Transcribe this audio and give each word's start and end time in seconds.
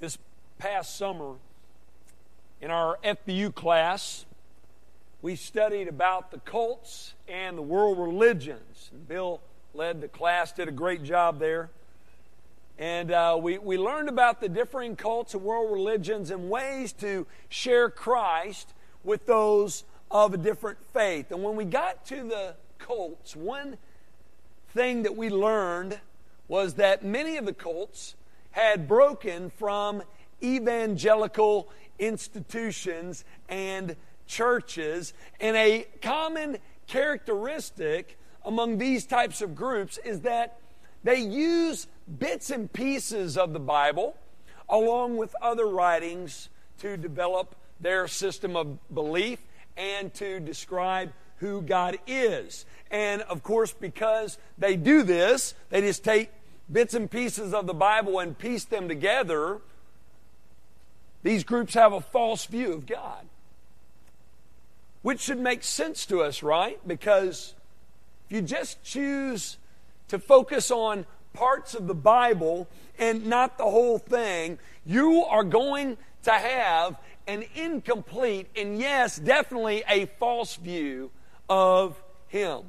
this 0.00 0.16
past 0.58 0.96
summer 0.96 1.34
in 2.62 2.70
our 2.70 2.98
FBU 3.04 3.54
class, 3.54 4.24
we 5.20 5.36
studied 5.36 5.88
about 5.88 6.30
the 6.30 6.38
cults 6.38 7.12
and 7.28 7.58
the 7.58 7.62
world 7.62 7.98
religions. 7.98 8.90
Bill 9.06 9.42
led 9.74 10.00
the 10.00 10.08
class, 10.08 10.52
did 10.52 10.68
a 10.68 10.72
great 10.72 11.04
job 11.04 11.38
there. 11.38 11.68
And 12.78 13.12
uh, 13.12 13.38
we, 13.40 13.58
we 13.58 13.76
learned 13.76 14.08
about 14.08 14.40
the 14.40 14.48
differing 14.48 14.96
cults 14.96 15.34
and 15.34 15.42
world 15.42 15.70
religions 15.70 16.30
and 16.30 16.48
ways 16.48 16.94
to 16.94 17.26
share 17.50 17.90
Christ 17.90 18.72
with 19.04 19.26
those 19.26 19.84
of 20.10 20.32
a 20.32 20.38
different 20.38 20.78
faith. 20.94 21.30
And 21.30 21.42
when 21.42 21.56
we 21.56 21.66
got 21.66 22.06
to 22.06 22.26
the 22.26 22.54
cults, 22.78 23.36
one 23.36 23.76
thing 24.70 25.02
that 25.02 25.14
we 25.14 25.28
learned 25.28 26.00
was 26.48 26.74
that 26.74 27.04
many 27.04 27.36
of 27.36 27.44
the 27.44 27.52
cults 27.52 28.14
had 28.52 28.88
broken 28.88 29.50
from 29.50 30.02
evangelical 30.42 31.68
institutions 31.98 33.24
and 33.48 33.96
churches. 34.26 35.12
And 35.40 35.56
a 35.56 35.86
common 36.02 36.58
characteristic 36.86 38.18
among 38.44 38.78
these 38.78 39.06
types 39.06 39.42
of 39.42 39.54
groups 39.54 39.98
is 40.04 40.22
that 40.22 40.58
they 41.04 41.18
use 41.18 41.86
bits 42.18 42.50
and 42.50 42.72
pieces 42.72 43.38
of 43.38 43.52
the 43.52 43.60
Bible 43.60 44.16
along 44.68 45.16
with 45.16 45.34
other 45.42 45.66
writings 45.66 46.48
to 46.78 46.96
develop 46.96 47.54
their 47.80 48.06
system 48.06 48.56
of 48.56 48.78
belief 48.92 49.38
and 49.76 50.12
to 50.14 50.40
describe 50.40 51.12
who 51.36 51.62
God 51.62 51.98
is. 52.06 52.66
And 52.90 53.22
of 53.22 53.42
course, 53.42 53.72
because 53.72 54.38
they 54.58 54.76
do 54.76 55.02
this, 55.02 55.54
they 55.70 55.80
just 55.80 56.04
take 56.04 56.30
bits 56.72 56.94
and 56.94 57.10
pieces 57.10 57.52
of 57.52 57.66
the 57.66 57.74
Bible 57.74 58.18
and 58.18 58.38
piece 58.38 58.64
them 58.64 58.88
together. 58.88 59.60
These 61.22 61.44
groups 61.44 61.74
have 61.74 61.92
a 61.92 62.00
false 62.00 62.46
view 62.46 62.72
of 62.72 62.86
God. 62.86 63.26
Which 65.02 65.20
should 65.20 65.38
make 65.38 65.62
sense 65.62 66.06
to 66.06 66.22
us, 66.22 66.42
right? 66.42 66.78
Because 66.86 67.54
if 68.26 68.36
you 68.36 68.42
just 68.42 68.82
choose 68.84 69.56
to 70.08 70.18
focus 70.18 70.70
on 70.70 71.06
parts 71.32 71.74
of 71.74 71.86
the 71.86 71.94
Bible 71.94 72.68
and 72.98 73.26
not 73.26 73.56
the 73.56 73.64
whole 73.64 73.98
thing, 73.98 74.58
you 74.84 75.24
are 75.24 75.44
going 75.44 75.96
to 76.24 76.32
have 76.32 76.96
an 77.26 77.44
incomplete 77.54 78.48
and, 78.56 78.78
yes, 78.78 79.16
definitely 79.16 79.82
a 79.88 80.06
false 80.18 80.56
view 80.56 81.10
of 81.48 82.00
Him. 82.28 82.62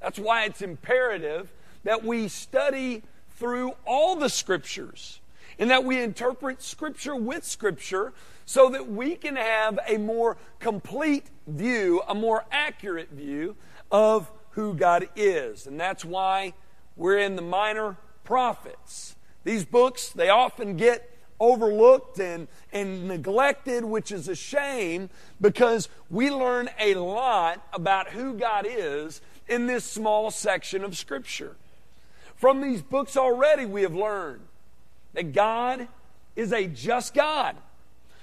That's 0.00 0.18
why 0.18 0.44
it's 0.44 0.62
imperative 0.62 1.50
that 1.84 2.04
we 2.04 2.28
study 2.28 3.02
through 3.38 3.72
all 3.86 4.16
the 4.16 4.28
Scriptures 4.28 5.20
and 5.58 5.70
that 5.70 5.84
we 5.84 6.00
interpret 6.00 6.62
Scripture 6.62 7.16
with 7.16 7.44
Scripture 7.44 8.12
so 8.44 8.70
that 8.70 8.88
we 8.88 9.14
can 9.14 9.36
have 9.36 9.78
a 9.86 9.98
more 9.98 10.36
complete 10.58 11.26
view, 11.46 12.02
a 12.08 12.14
more 12.14 12.44
accurate 12.50 13.10
view 13.10 13.56
of 13.90 14.30
who 14.50 14.74
God 14.74 15.08
is. 15.16 15.66
And 15.66 15.78
that's 15.78 16.04
why 16.04 16.54
we're 16.96 17.18
in 17.18 17.36
the 17.36 17.42
minor 17.42 17.96
prophets. 18.24 19.16
These 19.44 19.64
books, 19.64 20.10
they 20.10 20.28
often 20.28 20.76
get 20.76 21.16
overlooked 21.40 22.18
and, 22.18 22.48
and 22.72 23.06
neglected, 23.06 23.84
which 23.84 24.10
is 24.10 24.28
a 24.28 24.34
shame 24.34 25.10
because 25.40 25.88
we 26.10 26.30
learn 26.30 26.68
a 26.80 26.94
lot 26.94 27.64
about 27.72 28.08
who 28.08 28.34
God 28.34 28.66
is 28.68 29.20
in 29.46 29.66
this 29.66 29.84
small 29.84 30.30
section 30.30 30.84
of 30.84 30.96
Scripture. 30.96 31.56
From 32.38 32.60
these 32.60 32.82
books 32.82 33.16
already, 33.16 33.66
we 33.66 33.82
have 33.82 33.94
learned 33.94 34.40
that 35.12 35.32
God 35.32 35.88
is 36.36 36.52
a 36.52 36.66
just 36.66 37.12
God 37.14 37.56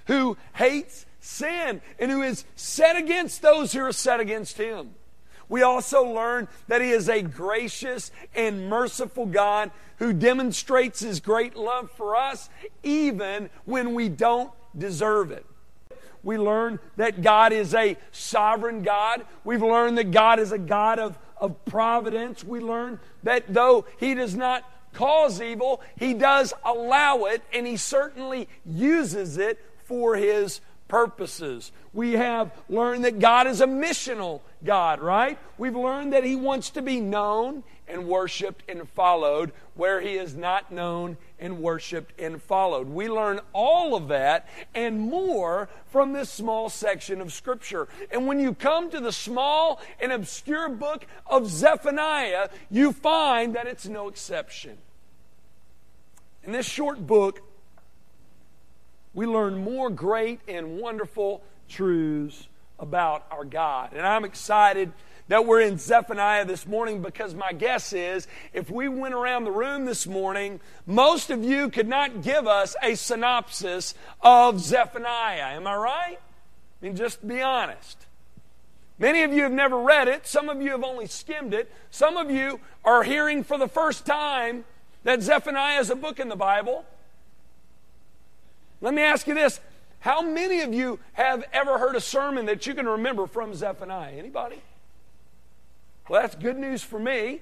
who 0.08 0.38
hates 0.56 1.06
sin 1.20 1.82
and 2.00 2.12
who 2.12 2.22
is 2.22 2.46
set 2.56 2.96
against 2.96 3.42
those 3.42 3.74
who 3.74 3.82
are 3.82 3.92
set 3.92 4.20
against 4.20 4.58
him. 4.58 4.96
We 5.48 5.62
also 5.62 6.04
learn 6.04 6.48
that 6.68 6.81
He 6.81 6.90
is 6.90 7.09
a 7.09 7.22
gracious 7.22 8.12
and 8.34 8.70
merciful 8.70 9.25
God 9.25 9.72
who 9.98 10.12
demonstrates 10.14 11.02
His 11.02 11.20
great 11.20 11.56
love 11.56 11.92
for 11.92 12.16
us 12.16 12.50
even 12.84 13.50
when 13.66 13.94
we 13.94 14.09
don't 14.09 14.52
deserve 14.78 15.31
it. 15.31 15.46
We 16.24 16.40
learn 16.40 16.80
that 16.96 17.22
God 17.22 17.54
is 17.54 17.75
a 17.75 17.98
sovereign 18.12 18.81
God. 18.81 19.25
We've 19.44 19.62
learned 19.62 20.00
that 20.00 20.09
God 20.09 20.40
is 20.40 20.52
a 20.52 20.58
God 20.58 20.98
of, 20.98 21.18
of 21.38 21.63
providence. 21.66 22.44
We 22.44 22.59
learn 22.59 23.00
that 23.23 23.46
though 23.53 23.85
He 24.00 24.13
does 24.13 24.35
not 24.35 24.69
cause 24.94 25.41
evil, 25.41 25.81
He 25.97 26.13
does 26.13 26.53
allow 26.63 27.25
it, 27.25 27.44
and 27.53 27.68
He 27.68 27.78
certainly 27.78 28.47
uses 28.66 29.38
it 29.38 29.59
for 29.85 30.16
His 30.16 30.62
purposes. 30.88 31.72
We 31.94 32.13
have 32.13 32.51
learned 32.69 33.06
that 33.06 33.19
God 33.19 33.47
is 33.47 33.62
a 33.62 33.68
missional 33.68 34.41
God, 34.63 35.00
right? 35.00 35.38
We've 35.57 35.75
learned 35.75 36.13
that 36.13 36.24
He 36.24 36.35
wants 36.35 36.69
to 36.72 36.81
be 36.81 37.00
known 37.00 37.63
and 37.88 38.07
worshiped 38.07 38.63
and 38.69 38.88
followed 38.90 39.51
where 39.75 40.01
He 40.01 40.16
is 40.16 40.35
not 40.35 40.72
known 40.72 41.18
and 41.40 41.59
worshiped 41.59 42.19
and 42.19 42.41
followed. 42.41 42.88
We 42.88 43.09
learn 43.09 43.40
all 43.53 43.96
of 43.96 44.07
that 44.09 44.47
and 44.73 45.00
more 45.00 45.69
from 45.88 46.13
this 46.13 46.29
small 46.29 46.69
section 46.69 47.22
of 47.22 47.34
Scripture. 47.34 47.88
And 48.12 48.28
when 48.28 48.40
you 48.40 48.53
come 48.53 48.90
to 48.91 49.00
the 49.00 49.12
small 49.12 49.81
and 50.00 50.12
obscure 50.12 50.69
book 50.69 51.06
of 51.25 51.47
Zephaniah, 51.47 52.50
you 52.69 52.91
find 52.91 53.56
that 53.56 53.68
it's 53.68 53.88
no 53.88 54.07
exception. 54.07 54.78
In 56.44 56.51
this 56.51 56.68
short 56.68 57.06
book, 57.06 57.41
we 59.13 59.25
learn 59.25 59.57
more 59.57 59.90
great 59.90 60.40
and 60.47 60.78
wonderful 60.78 61.41
truths 61.69 62.47
about 62.79 63.25
our 63.31 63.45
God. 63.45 63.94
And 63.94 64.06
I'm 64.06 64.25
excited 64.25 64.91
that 65.28 65.46
we're 65.46 65.62
in 65.62 65.78
Zephaniah 65.78 66.46
this 66.46 66.68
morning 66.68 67.02
because 67.02 67.34
my 67.34 67.52
guess 67.52 67.94
is 67.94 68.28
if 68.53 68.69
we 68.69 68.88
went 68.88 69.13
around 69.13 69.44
the 69.44 69.52
room 69.52 69.86
this 69.86 70.06
morning, 70.06 70.59
most 70.86 71.31
of 71.31 71.44
you 71.44 71.69
could 71.69 71.88
not 71.88 72.22
give 72.22 72.47
us 72.47 72.75
a 72.84 72.96
synopsis 72.96 73.96
of 74.22 74.59
Zephaniah. 74.59 75.56
Am 75.56 75.66
I 75.66 75.75
right? 75.75 76.19
I 76.19 76.86
mean, 76.86 76.96
just 76.96 77.28
be 77.28 77.41
honest. 77.41 78.06
Many 79.00 79.24
of 79.24 79.34
you 79.34 79.44
have 79.44 79.52
never 79.52 79.78
read 79.80 80.08
it. 80.08 80.28
Some 80.28 80.47
of 80.47 80.62
you 80.62 80.72
have 80.72 80.84
only 80.84 81.08
skimmed 81.08 81.53
it. 81.53 81.72
Some 81.90 82.18
of 82.18 82.30
you 82.30 82.59
are 82.84 83.03
hearing 83.03 83.44
for 83.44 83.57
the 83.57 83.68
first 83.68 84.06
time 84.06 84.63
that 85.03 85.22
Zephaniah 85.22 85.80
is 85.80 85.90
a 85.90 85.96
book 85.96 86.19
in 86.19 86.30
the 86.30 86.36
Bible. 86.36 86.86
Let 88.80 88.94
me 88.94 89.02
ask 89.02 89.28
you 89.28 89.34
this. 89.34 89.59
How 90.00 90.22
many 90.22 90.62
of 90.62 90.74
you 90.74 91.00
have 91.13 91.44
ever 91.52 91.80
heard 91.80 91.96
a 91.96 92.02
sermon 92.02 92.46
that 92.46 92.68
you 92.68 92.75
can 92.75 92.86
remember 92.86 93.25
from 93.25 93.56
Zephaniah? 93.56 94.13
Anybody? 94.13 94.62
Well, 96.08 96.22
that's 96.22 96.36
good 96.36 96.58
news 96.58 96.84
for 96.84 97.00
me. 97.00 97.42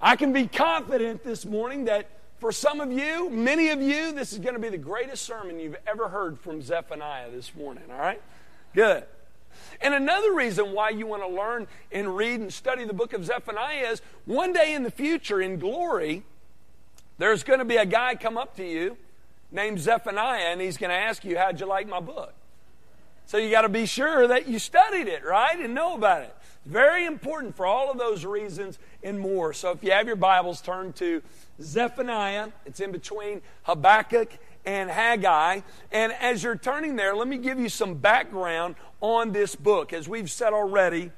I 0.00 0.16
can 0.16 0.32
be 0.32 0.46
confident 0.46 1.22
this 1.22 1.44
morning 1.44 1.84
that 1.84 2.08
for 2.38 2.50
some 2.50 2.80
of 2.80 2.90
you, 2.90 3.28
many 3.28 3.68
of 3.68 3.82
you, 3.82 4.12
this 4.12 4.32
is 4.32 4.38
going 4.38 4.54
to 4.54 4.60
be 4.60 4.70
the 4.70 4.78
greatest 4.78 5.26
sermon 5.26 5.60
you've 5.60 5.76
ever 5.86 6.08
heard 6.08 6.40
from 6.40 6.62
Zephaniah 6.62 7.30
this 7.30 7.54
morning, 7.54 7.84
all 7.92 7.98
right? 7.98 8.22
Good. 8.74 9.04
And 9.82 9.92
another 9.92 10.32
reason 10.32 10.72
why 10.72 10.90
you 10.90 11.06
want 11.06 11.22
to 11.22 11.28
learn 11.28 11.66
and 11.92 12.16
read 12.16 12.40
and 12.40 12.50
study 12.50 12.86
the 12.86 12.94
book 12.94 13.12
of 13.12 13.26
Zephaniah 13.26 13.88
is 13.88 14.00
one 14.24 14.54
day 14.54 14.72
in 14.72 14.82
the 14.82 14.90
future, 14.90 15.42
in 15.42 15.58
glory, 15.58 16.22
there's 17.18 17.42
going 17.42 17.58
to 17.58 17.66
be 17.66 17.76
a 17.76 17.84
guy 17.84 18.14
come 18.14 18.38
up 18.38 18.56
to 18.56 18.64
you 18.64 18.96
named 19.52 19.78
Zephaniah, 19.78 20.46
and 20.46 20.60
he's 20.62 20.78
going 20.78 20.90
to 20.90 20.96
ask 20.96 21.22
you, 21.22 21.36
How'd 21.36 21.60
you 21.60 21.66
like 21.66 21.86
my 21.86 22.00
book? 22.00 22.32
So 23.26 23.36
you 23.36 23.50
got 23.50 23.62
to 23.62 23.68
be 23.68 23.84
sure 23.84 24.26
that 24.26 24.48
you 24.48 24.58
studied 24.58 25.06
it, 25.06 25.22
right? 25.22 25.58
And 25.58 25.74
know 25.74 25.94
about 25.94 26.22
it. 26.22 26.34
Very 26.66 27.06
important 27.06 27.56
for 27.56 27.64
all 27.64 27.90
of 27.90 27.98
those 27.98 28.24
reasons 28.24 28.78
and 29.02 29.18
more. 29.18 29.52
So 29.52 29.70
if 29.70 29.82
you 29.82 29.92
have 29.92 30.06
your 30.06 30.16
Bibles, 30.16 30.60
turn 30.60 30.92
to 30.94 31.22
Zephaniah. 31.60 32.48
It's 32.66 32.80
in 32.80 32.92
between 32.92 33.40
Habakkuk 33.62 34.30
and 34.66 34.90
Haggai. 34.90 35.60
And 35.90 36.12
as 36.12 36.42
you're 36.42 36.58
turning 36.58 36.96
there, 36.96 37.14
let 37.14 37.28
me 37.28 37.38
give 37.38 37.58
you 37.58 37.70
some 37.70 37.94
background 37.94 38.74
on 39.00 39.32
this 39.32 39.56
book. 39.56 39.94
As 39.94 40.06
we've 40.06 40.30
said 40.30 40.52
already, 40.52 41.10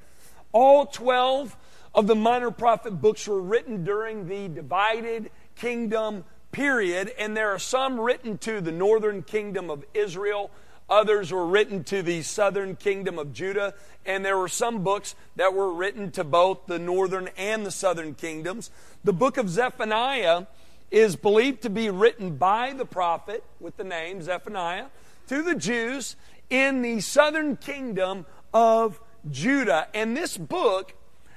all 0.52 0.86
12 0.86 1.56
of 1.94 2.06
the 2.06 2.14
minor 2.14 2.50
prophet 2.50 3.00
books 3.00 3.26
were 3.26 3.42
written 3.42 3.84
during 3.84 4.28
the 4.28 4.48
divided 4.48 5.30
kingdom 5.56 6.24
period, 6.52 7.12
and 7.18 7.36
there 7.36 7.50
are 7.50 7.58
some 7.58 7.98
written 7.98 8.38
to 8.38 8.60
the 8.60 8.72
northern 8.72 9.22
kingdom 9.22 9.70
of 9.70 9.84
Israel. 9.94 10.50
Others 10.92 11.32
were 11.32 11.46
written 11.46 11.84
to 11.84 12.02
the 12.02 12.20
southern 12.20 12.76
kingdom 12.76 13.18
of 13.18 13.32
Judah, 13.32 13.72
and 14.04 14.22
there 14.22 14.36
were 14.36 14.46
some 14.46 14.84
books 14.84 15.14
that 15.36 15.54
were 15.54 15.72
written 15.72 16.10
to 16.10 16.22
both 16.22 16.66
the 16.66 16.78
northern 16.78 17.30
and 17.38 17.64
the 17.64 17.70
southern 17.70 18.14
kingdoms. 18.14 18.70
The 19.02 19.14
book 19.14 19.38
of 19.38 19.48
Zephaniah 19.48 20.44
is 20.90 21.16
believed 21.16 21.62
to 21.62 21.70
be 21.70 21.88
written 21.88 22.36
by 22.36 22.74
the 22.74 22.84
prophet 22.84 23.42
with 23.58 23.78
the 23.78 23.84
name 23.84 24.20
Zephaniah 24.20 24.88
to 25.28 25.42
the 25.42 25.54
Jews 25.54 26.14
in 26.50 26.82
the 26.82 27.00
southern 27.00 27.56
kingdom 27.56 28.26
of 28.52 29.00
Judah. 29.30 29.88
And 29.94 30.14
this 30.14 30.36
book, 30.36 30.92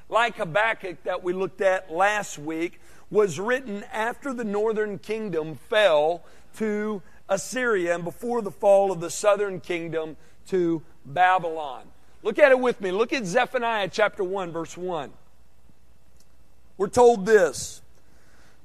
like 0.10 0.36
Habakkuk 0.36 1.04
that 1.04 1.24
we 1.24 1.32
looked 1.32 1.62
at 1.62 1.90
last 1.90 2.38
week, 2.38 2.82
was 3.10 3.40
written 3.40 3.86
after 3.94 4.34
the 4.34 4.44
northern 4.44 5.00
kingdom 5.00 5.56
fell 5.56 6.26
to 6.58 7.02
Assyria 7.30 7.96
and 7.96 8.04
before 8.04 8.42
the 8.42 8.52
fall 8.52 8.92
of 8.92 9.00
the 9.00 9.10
southern 9.10 9.60
kingdom 9.60 10.18
to 10.48 10.82
Babylon. 11.06 11.84
Look 12.24 12.40
at 12.40 12.52
it 12.52 12.60
with 12.60 12.82
me. 12.82 12.92
Look 12.92 13.14
at 13.14 13.26
Zephaniah 13.26 13.90
chapter 13.92 14.24
1, 14.24 14.52
verse 14.52 14.78
1. 14.78 15.12
We're 16.78 16.88
told 16.88 17.26
this 17.26 17.82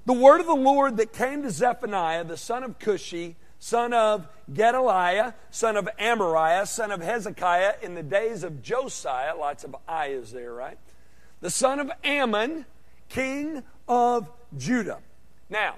The 0.06 0.12
word 0.12 0.40
of 0.40 0.46
the 0.46 0.54
Lord 0.54 0.96
that 0.96 1.12
came 1.12 1.42
to 1.42 1.50
Zephaniah, 1.50 2.24
the 2.24 2.36
son 2.36 2.62
of 2.62 2.78
Cushi, 2.78 3.34
son 3.58 3.92
of 3.92 4.26
Gedaliah, 4.52 5.34
son 5.50 5.76
of 5.76 5.88
Amariah, 5.98 6.66
son 6.66 6.90
of 6.90 7.00
Hezekiah, 7.00 7.74
in 7.82 7.94
the 7.94 8.02
days 8.02 8.42
of 8.42 8.62
Josiah, 8.62 9.36
lots 9.36 9.64
of 9.64 9.76
ayahs 9.88 10.32
there, 10.32 10.52
right? 10.52 10.78
The 11.40 11.50
son 11.50 11.78
of 11.78 11.90
Amon, 12.04 12.64
king 13.08 13.62
of 13.86 14.30
Judah. 14.56 14.98
Now, 15.48 15.76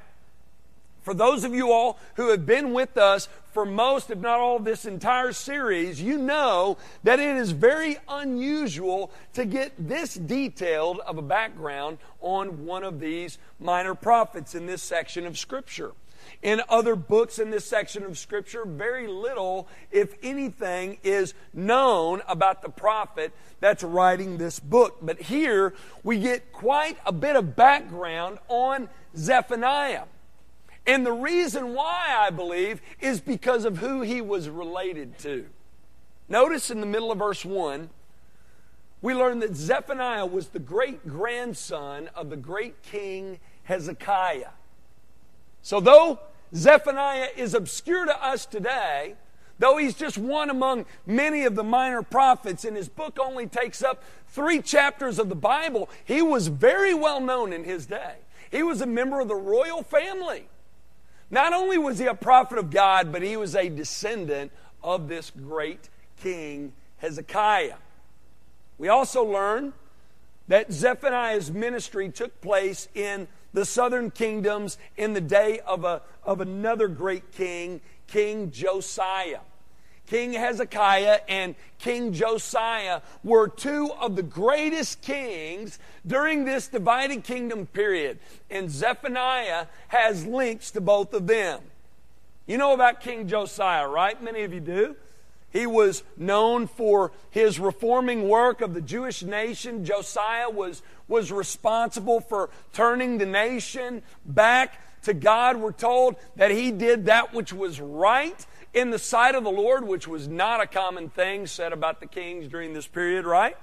for 1.03 1.15
those 1.15 1.45
of 1.45 1.55
you 1.55 1.73
all 1.73 1.99
who 2.15 2.31
have 2.31 2.47
been 2.47 2.73
with 2.73 2.97
us 2.97 3.29
for 3.53 3.67
most, 3.67 4.11
if 4.11 4.19
not 4.19 4.41
all, 4.41 4.57
of 4.57 4.65
this 4.65 4.87
entire 4.87 5.33
series, 5.33 6.01
you 6.01 6.17
know 6.17 6.79
that 7.03 7.21
it 7.21 7.37
is 7.37 7.51
very 7.51 7.99
unusual 8.09 9.11
to 9.35 9.45
get 9.45 9.73
this 9.79 10.15
detailed 10.15 11.01
of 11.01 11.19
a 11.19 11.23
background 11.23 11.99
on 12.21 12.65
one 12.65 12.83
of 12.83 12.99
these 12.99 13.39
minor 13.61 13.95
prophets 13.95 14.55
in 14.55 14.67
this 14.67 14.83
section 14.83 15.27
of 15.27 15.37
Scripture. 15.37 15.93
In 16.43 16.63
other 16.69 16.97
books 16.97 17.39
in 17.39 17.51
this 17.51 17.65
section 17.65 18.05
of 18.05 18.17
Scripture, 18.17 18.65
very 18.65 19.07
little, 19.07 19.69
if 19.91 20.15
anything, 20.23 20.99
is 21.03 21.35
known 21.53 22.23
about 22.29 22.63
the 22.63 22.69
prophet 22.69 23.33
that's 23.61 23.83
writing 23.83 24.39
this 24.39 24.59
book. 24.61 24.99
But 25.03 25.21
here 25.21 25.75
we 26.03 26.19
get 26.21 26.53
quite 26.53 26.97
a 27.05 27.13
bit 27.13 27.37
of 27.37 27.55
background 27.55 28.39
on 28.49 28.89
Zephaniah. 29.17 30.05
And 30.87 31.07
the 31.07 31.13
reason 31.13 31.75
why 31.75 32.09
I 32.19 32.31
believe 32.31 32.81
is 33.01 33.21
because 33.21 33.65
of 33.65 33.79
who 33.79 34.03
he 34.03 34.21
was 34.21 34.49
related 34.49 35.19
to. 35.21 35.47
Notice 36.29 36.71
in 36.71 36.81
the 36.81 36.87
middle 36.87 37.13
of 37.13 37.19
verse 37.19 37.45
1, 37.45 37.89
we 39.01 39.15
learn 39.15 39.41
that 39.41 39.55
Zephaniah 39.55 40.27
was 40.27 40.49
the 40.49 40.59
great 40.59 41.07
grandson 41.07 42.09
of 42.15 42.31
the 42.31 42.37
great 42.37 42.83
king 42.83 43.39
Hezekiah. 43.65 44.51
So, 45.61 45.81
though 45.81 46.21
Zephaniah 46.55 47.29
is 47.37 47.55
obscure 47.55 48.05
to 48.05 48.25
us 48.25 48.47
today, 48.47 49.15
though 49.59 49.77
he's 49.77 49.95
just 49.95 50.19
one 50.19 50.51
among 50.51 50.87
many 51.07 51.45
of 51.45 51.55
the 51.55 51.65
minor 51.65 52.03
prophets, 52.03 52.65
and 52.65 52.77
his 52.77 52.89
book 52.89 53.19
only 53.21 53.47
takes 53.47 53.83
up 53.83 54.03
three 54.29 54.61
chapters 54.61 55.19
of 55.19 55.29
the 55.29 55.37
Bible, 55.37 55.89
he 56.05 56.23
was 56.23 56.49
very 56.49 56.95
well 56.95 57.21
known 57.21 57.53
in 57.53 57.65
his 57.65 57.87
day. 57.87 58.17
He 58.51 58.63
was 58.63 58.81
a 58.81 58.87
member 58.87 59.21
of 59.21 59.29
the 59.29 59.35
royal 59.35 59.83
family. 59.83 60.49
Not 61.33 61.55
only 61.55 61.79
was 61.79 61.99
he 61.99 62.07
a 62.07 62.15
prophet 62.15 62.59
of 62.59 62.71
God, 62.71 63.11
but 63.11 63.23
he 63.23 63.39
was 63.39 63.57
a 63.57 63.71
descendant 63.71 64.53
of 64.85 65.09
this 65.09 65.31
great 65.31 65.89
king 66.23 66.75
Hezekiah. 66.99 67.77
We 68.79 68.89
also 68.89 69.25
learn 69.25 69.73
that 70.49 70.71
Zephaniah's 70.71 71.51
ministry 71.51 72.11
took 72.11 72.41
place 72.43 72.87
in 72.95 73.29
the 73.55 73.65
southern 73.65 74.11
kingdoms 74.11 74.77
in 74.97 75.15
the 75.15 75.21
day 75.21 75.61
of, 75.61 75.85
a, 75.85 76.03
of 76.23 76.43
another 76.43 76.87
great 76.87 77.33
king, 77.33 77.81
King 78.07 78.51
Josiah. 78.51 79.41
King 80.07 80.33
Hezekiah 80.33 81.21
and 81.29 81.55
King 81.79 82.13
Josiah 82.13 83.01
were 83.25 83.49
two 83.49 83.91
of 84.01 84.17
the 84.17 84.23
greatest 84.23 85.01
kings 85.03 85.79
during 86.07 86.45
this 86.45 86.69
divided 86.69 87.25
kingdom 87.25 87.67
period. 87.67 88.19
And 88.51 88.71
Zephaniah 88.71 89.67
has 89.89 90.27
links 90.27 90.71
to 90.73 90.81
both 90.81 91.15
of 91.15 91.27
them. 91.27 91.61
You 92.47 92.59
know 92.59 92.75
about 92.75 93.01
King 93.01 93.29
Josiah, 93.29 93.89
right? 93.89 94.21
Many 94.23 94.43
of 94.43 94.53
you 94.53 94.61
do. 94.61 94.97
He 95.53 95.67
was 95.67 96.03
known 96.17 96.67
for 96.67 97.13
his 97.31 97.61
reforming 97.61 98.29
work 98.29 98.63
of 98.63 98.75
the 98.75 98.81
Jewish 98.81 99.23
nation. 99.23 99.85
Josiah 99.85 100.49
was, 100.49 100.83
was 101.09 101.31
responsible 101.31 102.21
for 102.21 102.49
turning 102.73 103.19
the 103.19 103.27
nation 103.27 104.03
back 104.25 104.81
to 105.03 105.13
God. 105.13 105.59
We're 105.59 105.73
told 105.73 106.17
that 106.37 106.51
he 106.51 106.71
did 106.71 107.07
that 107.07 107.35
which 107.35 107.53
was 107.53 107.81
right 107.81 108.47
in 108.75 108.91
the 108.91 108.99
sight 108.99 109.35
of 109.35 109.45
the 109.45 109.51
Lord, 109.51 109.87
which 109.87 110.09
was 110.09 110.29
not 110.29 110.61
a 110.61 110.67
common 110.67 111.09
thing 111.11 111.47
said 111.47 111.73
about 111.73 112.01
the 112.01 112.07
kings 112.07 112.49
during 112.49 112.73
this 112.73 112.87
period, 112.87 113.27
right? 113.27 113.57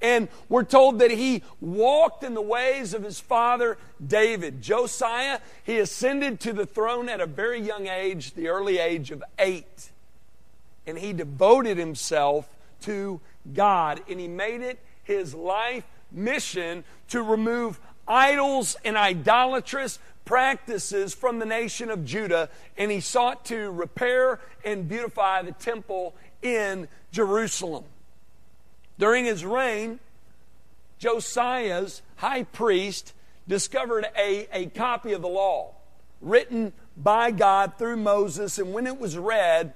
And 0.00 0.28
we're 0.48 0.64
told 0.64 0.98
that 0.98 1.10
he 1.10 1.42
walked 1.60 2.24
in 2.24 2.34
the 2.34 2.42
ways 2.42 2.94
of 2.94 3.02
his 3.02 3.20
father 3.20 3.78
David. 4.04 4.60
Josiah, 4.60 5.40
he 5.62 5.78
ascended 5.78 6.40
to 6.40 6.52
the 6.52 6.66
throne 6.66 7.08
at 7.08 7.20
a 7.20 7.26
very 7.26 7.60
young 7.60 7.86
age, 7.86 8.34
the 8.34 8.48
early 8.48 8.78
age 8.78 9.10
of 9.10 9.22
eight. 9.38 9.90
And 10.86 10.98
he 10.98 11.12
devoted 11.12 11.78
himself 11.78 12.48
to 12.82 13.20
God. 13.54 14.02
And 14.08 14.20
he 14.20 14.28
made 14.28 14.60
it 14.60 14.78
his 15.04 15.34
life 15.34 15.84
mission 16.10 16.84
to 17.08 17.22
remove 17.22 17.80
idols 18.06 18.76
and 18.84 18.96
idolatrous 18.96 19.98
practices 20.24 21.14
from 21.14 21.38
the 21.38 21.46
nation 21.46 21.90
of 21.90 22.04
Judah, 22.04 22.48
and 22.76 22.90
he 22.90 23.00
sought 23.00 23.44
to 23.46 23.70
repair 23.70 24.40
and 24.64 24.88
beautify 24.88 25.42
the 25.42 25.52
temple 25.52 26.14
in 26.42 26.88
Jerusalem. 27.12 27.84
During 28.98 29.24
his 29.24 29.44
reign, 29.44 30.00
Josiah's 30.98 32.02
high 32.16 32.44
priest 32.44 33.12
discovered 33.46 34.06
a, 34.16 34.48
a 34.52 34.66
copy 34.66 35.12
of 35.12 35.22
the 35.22 35.28
law 35.28 35.74
written 36.20 36.72
by 36.96 37.30
God 37.30 37.74
through 37.76 37.96
Moses, 37.96 38.58
and 38.58 38.72
when 38.72 38.86
it 38.86 38.98
was 38.98 39.18
read, 39.18 39.74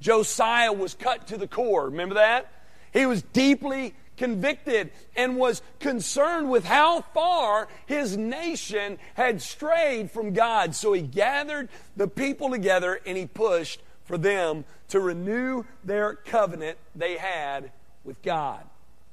Josiah 0.00 0.72
was 0.72 0.94
cut 0.94 1.28
to 1.28 1.38
the 1.38 1.48
core. 1.48 1.86
Remember 1.86 2.16
that? 2.16 2.52
He 2.92 3.06
was 3.06 3.22
deeply 3.22 3.94
convicted 4.16 4.90
and 5.14 5.36
was 5.36 5.62
concerned 5.80 6.50
with 6.50 6.64
how 6.64 7.02
far 7.14 7.68
his 7.86 8.16
nation 8.16 8.98
had 9.14 9.42
strayed 9.42 10.10
from 10.10 10.32
God. 10.32 10.74
So 10.74 10.92
he 10.92 11.02
gathered 11.02 11.68
the 11.96 12.08
people 12.08 12.50
together 12.50 13.00
and 13.06 13.16
he 13.16 13.26
pushed 13.26 13.80
for 14.04 14.18
them 14.18 14.64
to 14.88 15.00
renew 15.00 15.64
their 15.84 16.14
covenant 16.14 16.78
they 16.94 17.16
had 17.16 17.72
with 18.04 18.22
God. 18.22 18.62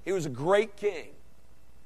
He 0.05 0.11
was 0.11 0.25
a 0.25 0.29
great 0.29 0.75
king. 0.75 1.09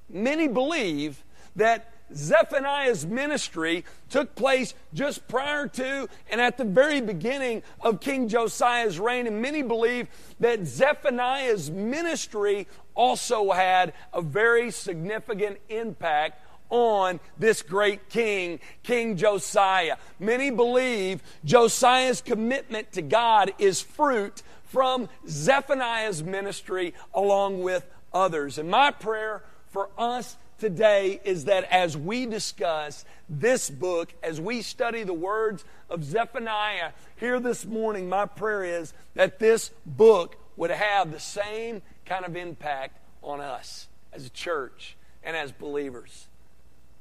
Many 0.10 0.48
believe 0.48 1.24
that 1.56 1.92
Zephaniah's 2.13 3.06
ministry 3.06 3.83
took 4.09 4.36
place 4.36 4.74
just 4.94 5.27
prior 5.27 5.68
to 5.68 6.07
and 6.30 6.39
at 6.39 6.57
the 6.57 6.63
very 6.63 7.01
beginning 7.01 7.63
of 7.81 8.00
King 8.00 8.28
Josiah's 8.28 8.99
reign, 8.99 9.28
and 9.28 9.42
many 9.42 9.61
believe 9.61 10.07
that 10.40 10.66
Zephaniah's 10.66 11.69
ministry 11.69 12.68
also 12.95 13.52
had 13.52 13.94
a 14.14 14.21
very 14.21 14.71
significant 14.71 15.57
impact 15.69 16.42
on 16.69 17.19
this 17.37 17.61
great 17.61 18.09
king, 18.09 18.59
King 18.83 19.16
Josiah. 19.16 19.97
Many 20.19 20.49
believe 20.49 21.23
Josiah's 21.45 22.21
commitment 22.21 22.92
to 22.94 23.02
God 23.02 23.54
is 23.57 23.81
fruit 23.81 24.44
from 24.66 25.07
Zephaniah's 25.28 26.23
ministry 26.23 26.94
along 27.14 27.61
with 27.64 27.85
others. 28.14 28.57
And 28.57 28.69
my 28.69 28.92
prayer 28.92 29.44
for 29.69 29.90
us 29.97 30.35
today 30.57 31.19
is 31.23 31.45
that 31.45 31.64
as 31.66 31.95
we 31.95 32.26
discuss 32.26 33.06
this 33.30 33.69
book, 33.69 34.14
as 34.23 34.42
we 34.42 34.61
study 34.61 35.04
the 35.04 35.14
words 35.14 35.66
of 35.90 36.04
Zephaniah 36.04 36.92
here 37.16 37.40
this 37.40 37.66
morning, 37.66 38.09
my 38.09 38.26
prayer 38.26 38.64
is 38.64 38.94
that 39.16 39.40
this 39.40 39.71
book 39.85 40.37
would 40.56 40.71
have 40.71 41.11
the 41.11 41.19
same 41.19 41.81
kind 42.06 42.26
of 42.26 42.35
impact 42.35 42.99
on 43.21 43.42
us 43.42 43.87
as 44.14 44.26
a 44.26 44.30
church 44.30 44.95
and 45.23 45.35
as 45.35 45.52
believers. 45.52 46.28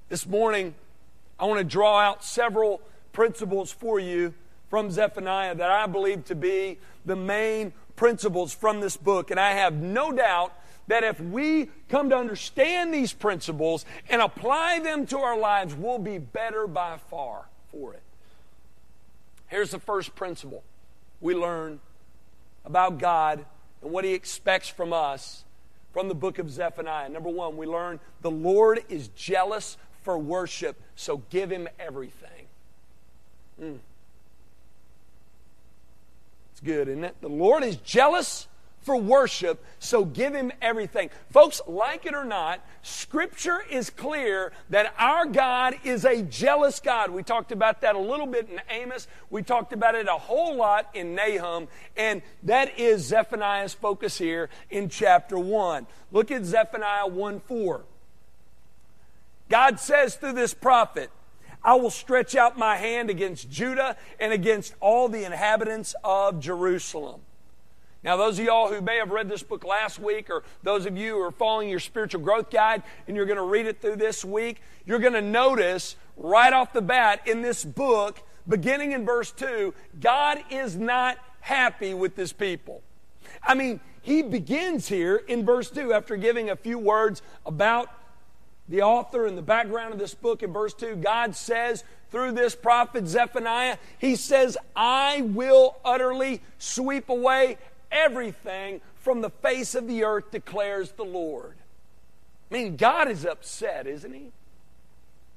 This 0.09 0.27
morning, 0.27 0.75
I 1.39 1.47
want 1.47 1.59
to 1.59 1.65
draw 1.65 2.01
out 2.01 2.25
several 2.25 2.81
principles 3.13 3.73
for 3.73 3.99
you 3.99 4.35
from 4.69 4.91
Zephaniah 4.91 5.55
that 5.55 5.71
I 5.71 5.87
believe 5.87 6.25
to 6.27 6.35
be 6.35 6.79
the 7.05 7.17
main 7.17 7.73
principles 7.95 8.53
from 8.53 8.81
this 8.81 8.97
book. 8.97 9.31
And 9.31 9.41
I 9.41 9.53
have 9.53 9.75
no 9.75 10.13
doubt 10.13 10.53
that 10.89 11.05
if 11.05 11.21
we 11.21 11.69
come 11.89 12.11
to 12.11 12.17
understand 12.17 12.93
these 12.93 13.13
principles 13.13 13.85
and 14.09 14.23
apply 14.23 14.79
them 14.81 15.07
to 15.07 15.19
our 15.19 15.39
lives, 15.39 15.75
we'll 15.75 15.99
be 15.99 16.19
better 16.19 16.67
by 16.67 16.99
far 17.11 17.47
for 17.71 17.95
it. 17.95 18.03
Here's 19.49 19.71
the 19.71 19.79
first 19.79 20.15
principle 20.15 20.63
we 21.21 21.35
learn 21.35 21.81
about 22.65 22.99
God 22.99 23.45
and 23.83 23.91
what 23.91 24.05
He 24.05 24.13
expects 24.13 24.69
from 24.69 24.93
us 24.93 25.45
from 25.93 26.09
the 26.09 26.15
book 26.15 26.39
of 26.39 26.51
Zephaniah. 26.51 27.09
Number 27.09 27.31
one, 27.31 27.57
we 27.57 27.67
learn 27.67 28.01
the 28.21 28.31
Lord 28.31 28.85
is 28.89 29.09
jealous 29.09 29.77
for 30.03 30.19
worship, 30.19 30.81
so 30.95 31.23
give 31.31 31.51
Him 31.51 31.69
everything. 31.79 32.47
Mm. 33.61 33.79
It's 36.53 36.61
good, 36.61 36.89
isn't 36.89 37.05
it? 37.05 37.17
The 37.21 37.29
Lord 37.29 37.65
is 37.65 37.77
jealous 37.77 38.49
for 38.87 38.97
worship, 38.97 39.63
so 39.81 40.05
give 40.05 40.33
him 40.33 40.53
everything. 40.63 41.11
Folks, 41.31 41.61
like 41.67 42.07
it 42.07 42.15
or 42.15 42.25
not, 42.25 42.65
Scripture 42.83 43.61
is 43.69 43.91
clear 43.91 44.53
that 44.71 44.95
our 44.97 45.27
God 45.27 45.75
is 45.83 46.05
a 46.05 46.23
jealous 46.23 46.79
God. 46.79 47.11
We 47.11 47.25
talked 47.25 47.51
about 47.51 47.81
that 47.81 47.97
a 47.97 47.99
little 47.99 48.29
bit 48.29 48.49
in 48.49 48.61
Amos. 48.71 49.09
We 49.29 49.43
talked 49.43 49.73
about 49.73 49.97
it 49.97 50.07
a 50.07 50.13
whole 50.13 50.55
lot 50.55 50.89
in 50.95 51.17
Nahum. 51.17 51.67
And 51.97 52.23
that 52.45 52.79
is 52.79 53.05
Zephaniah's 53.05 53.75
focus 53.75 54.17
here 54.17 54.49
in 54.71 54.89
chapter 54.89 55.37
1. 55.37 55.89
Look 56.13 56.31
at 56.31 56.45
Zephaniah 56.45 57.09
1 57.09 57.41
4. 57.41 57.85
God 59.49 59.81
says 59.81 60.15
through 60.15 60.35
this 60.35 60.55
prophet, 60.55 61.11
I 61.63 61.75
will 61.75 61.91
stretch 61.91 62.37
out 62.37 62.57
my 62.57 62.77
hand 62.77 63.11
against 63.11 63.51
Judah 63.51 63.97
and 64.21 64.33
against 64.33 64.77
all 64.79 65.09
the 65.09 65.25
inhabitants 65.25 65.97
of 66.05 66.39
Jerusalem. 66.39 67.23
Now, 68.03 68.17
those 68.17 68.39
of 68.39 68.45
y'all 68.45 68.69
who 68.69 68.81
may 68.81 68.99
have 68.99 69.11
read 69.11 69.29
this 69.29 69.43
book 69.43 69.65
last 69.65 69.99
week, 69.99 70.31
or 70.31 70.45
those 70.63 70.87
of 70.87 70.97
you 70.97 71.15
who 71.15 71.23
are 71.23 71.33
following 71.33 71.69
your 71.69 71.81
spiritual 71.81 72.21
growth 72.21 72.51
guide 72.51 72.83
and 73.09 73.17
you're 73.17 73.27
going 73.27 73.37
to 73.37 73.43
read 73.43 73.67
it 73.67 73.81
through 73.81 73.97
this 73.97 74.25
week, 74.25 74.61
you're 74.85 74.99
going 74.99 75.13
to 75.13 75.23
notice 75.23 75.97
right 76.17 76.53
off 76.53 76.73
the 76.73 76.83
bat 76.83 77.27
in 77.27 77.43
this 77.43 77.65
book, 77.65 78.23
beginning 78.47 78.93
in 78.93 79.05
verse 79.05 79.33
2, 79.33 79.75
God 80.01 80.39
is 80.51 80.77
not 80.77 81.19
happy 81.41 81.95
with 81.95 82.17
his 82.17 82.33
people. 82.33 82.83
I 83.43 83.55
mean, 83.55 83.81
he 84.03 84.23
begins 84.23 84.87
here 84.87 85.17
in 85.17 85.45
verse 85.45 85.71
2 85.71 85.93
after 85.93 86.17
giving 86.17 86.51
a 86.51 86.57
few 86.57 86.79
words 86.79 87.23
about 87.45 87.91
the 88.69 88.83
author 88.83 89.27
and 89.27 89.37
the 89.37 89.43
background 89.43 89.93
of 89.93 89.99
this 89.99 90.15
book 90.15 90.43
in 90.43 90.53
verse 90.53 90.75
2. 90.75 90.97
God 90.97 91.35
says 91.35 91.85
through 92.11 92.33
this 92.33 92.55
prophet 92.55 93.07
Zephaniah, 93.07 93.79
He 93.99 94.17
says, 94.17 94.57
I 94.75 95.23
will 95.23 95.77
utterly 95.85 96.41
sweep 96.59 97.09
away 97.09 97.59
everything 97.91 98.81
from 98.97 99.21
the 99.21 99.31
face 99.31 99.75
of 99.75 99.87
the 99.87 100.05
earth, 100.05 100.31
declares 100.31 100.93
the 100.93 101.05
Lord. 101.05 101.57
I 102.51 102.55
mean, 102.55 102.77
God 102.77 103.09
is 103.09 103.25
upset, 103.25 103.87
isn't 103.87 104.13
he? 104.13 104.33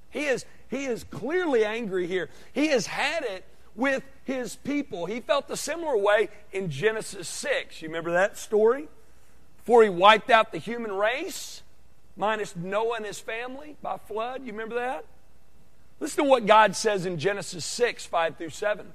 He 0.10 0.26
is, 0.26 0.46
he 0.70 0.86
is 0.86 1.04
clearly 1.04 1.64
angry 1.64 2.08
here. 2.08 2.30
He 2.54 2.68
has 2.68 2.88
had 2.88 3.24
it 3.24 3.46
with 3.76 4.04
his 4.24 4.56
people. 4.58 5.06
He 5.06 5.20
felt 5.20 5.48
the 5.48 5.58
similar 5.58 5.98
way 5.98 6.30
in 6.52 6.70
Genesis 6.70 7.28
6. 7.28 7.82
You 7.82 7.88
remember 7.88 8.12
that 8.12 8.38
story? 8.38 8.88
Before 9.58 9.84
he 9.84 9.90
wiped 9.90 10.30
out 10.30 10.52
the 10.52 10.58
human 10.58 10.92
race, 10.92 11.62
minus 12.18 12.56
Noah 12.56 12.98
and 12.98 13.06
his 13.06 13.20
family 13.20 13.78
by 13.82 13.98
flood. 13.98 14.42
You 14.46 14.52
remember 14.52 14.76
that? 14.76 15.06
Listen 16.00 16.26
to 16.26 16.30
what 16.30 16.46
God 16.46 16.76
says 16.76 17.06
in 17.06 17.18
Genesis 17.18 17.66
6 17.66 18.06
5 18.06 18.38
through 18.38 18.50
7. 18.50 18.88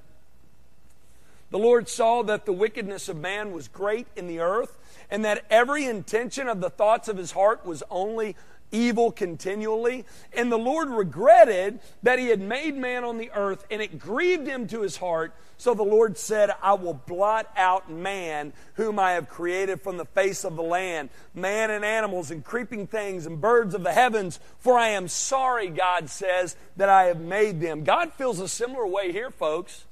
The 1.55 1.61
Lord 1.61 1.89
saw 1.89 2.25
that 2.25 2.47
the 2.47 2.53
wickedness 2.53 3.09
of 3.09 3.17
man 3.17 3.53
was 3.53 3.69
great 3.69 4.09
in 4.17 4.27
the 4.27 4.41
earth, 4.41 4.77
and 5.09 5.25
that 5.25 5.45
every 5.49 5.85
intention 5.85 6.49
of 6.49 6.61
the 6.61 6.69
thoughts 6.69 7.07
of 7.07 7.17
his 7.17 7.31
heart 7.31 7.65
was 7.65 7.81
only 7.93 8.35
evil 8.73 9.13
continually. 9.13 10.05
And 10.33 10.51
the 10.51 10.59
Lord 10.59 10.91
regretted 10.91 11.79
that 12.03 12.19
he 12.19 12.27
had 12.27 12.41
made 12.41 12.77
man 12.77 13.05
on 13.05 13.19
the 13.19 13.31
earth, 13.33 13.67
and 13.71 13.81
it 13.81 14.01
grieved 14.01 14.49
him 14.49 14.67
to 14.67 14.81
his 14.81 14.97
heart. 14.97 15.33
So 15.57 15.75
the 15.75 15.85
Lord 15.85 16.19
said, 16.19 16.51
I 16.61 16.73
will 16.73 16.95
blot 17.07 17.49
out 17.57 17.89
man, 17.89 18.53
whom 18.75 18.99
I 18.99 19.13
have 19.13 19.29
created 19.29 19.81
from 19.81 19.97
the 19.97 20.07
face 20.07 20.43
of 20.43 20.57
the 20.57 20.63
land, 20.65 21.09
man 21.35 21.71
and 21.71 21.85
animals 21.85 22.33
and 22.33 22.43
creeping 22.43 22.89
things 22.89 23.27
and 23.27 23.41
birds 23.41 23.77
of 23.77 23.85
the 23.85 23.93
heavens, 23.93 24.41
for 24.59 24.77
I 24.77 24.89
am 24.89 25.07
sorry, 25.07 25.69
God 25.69 26.11
says, 26.11 26.57
that 26.77 26.89
I 26.89 27.05
have 27.05 27.21
made 27.21 27.61
them. 27.61 27.85
God 27.85 28.13
feels 28.13 28.41
a 28.41 28.49
similar 28.49 28.89
way 28.89 29.13
here, 29.13 29.31
folks. 29.31 29.85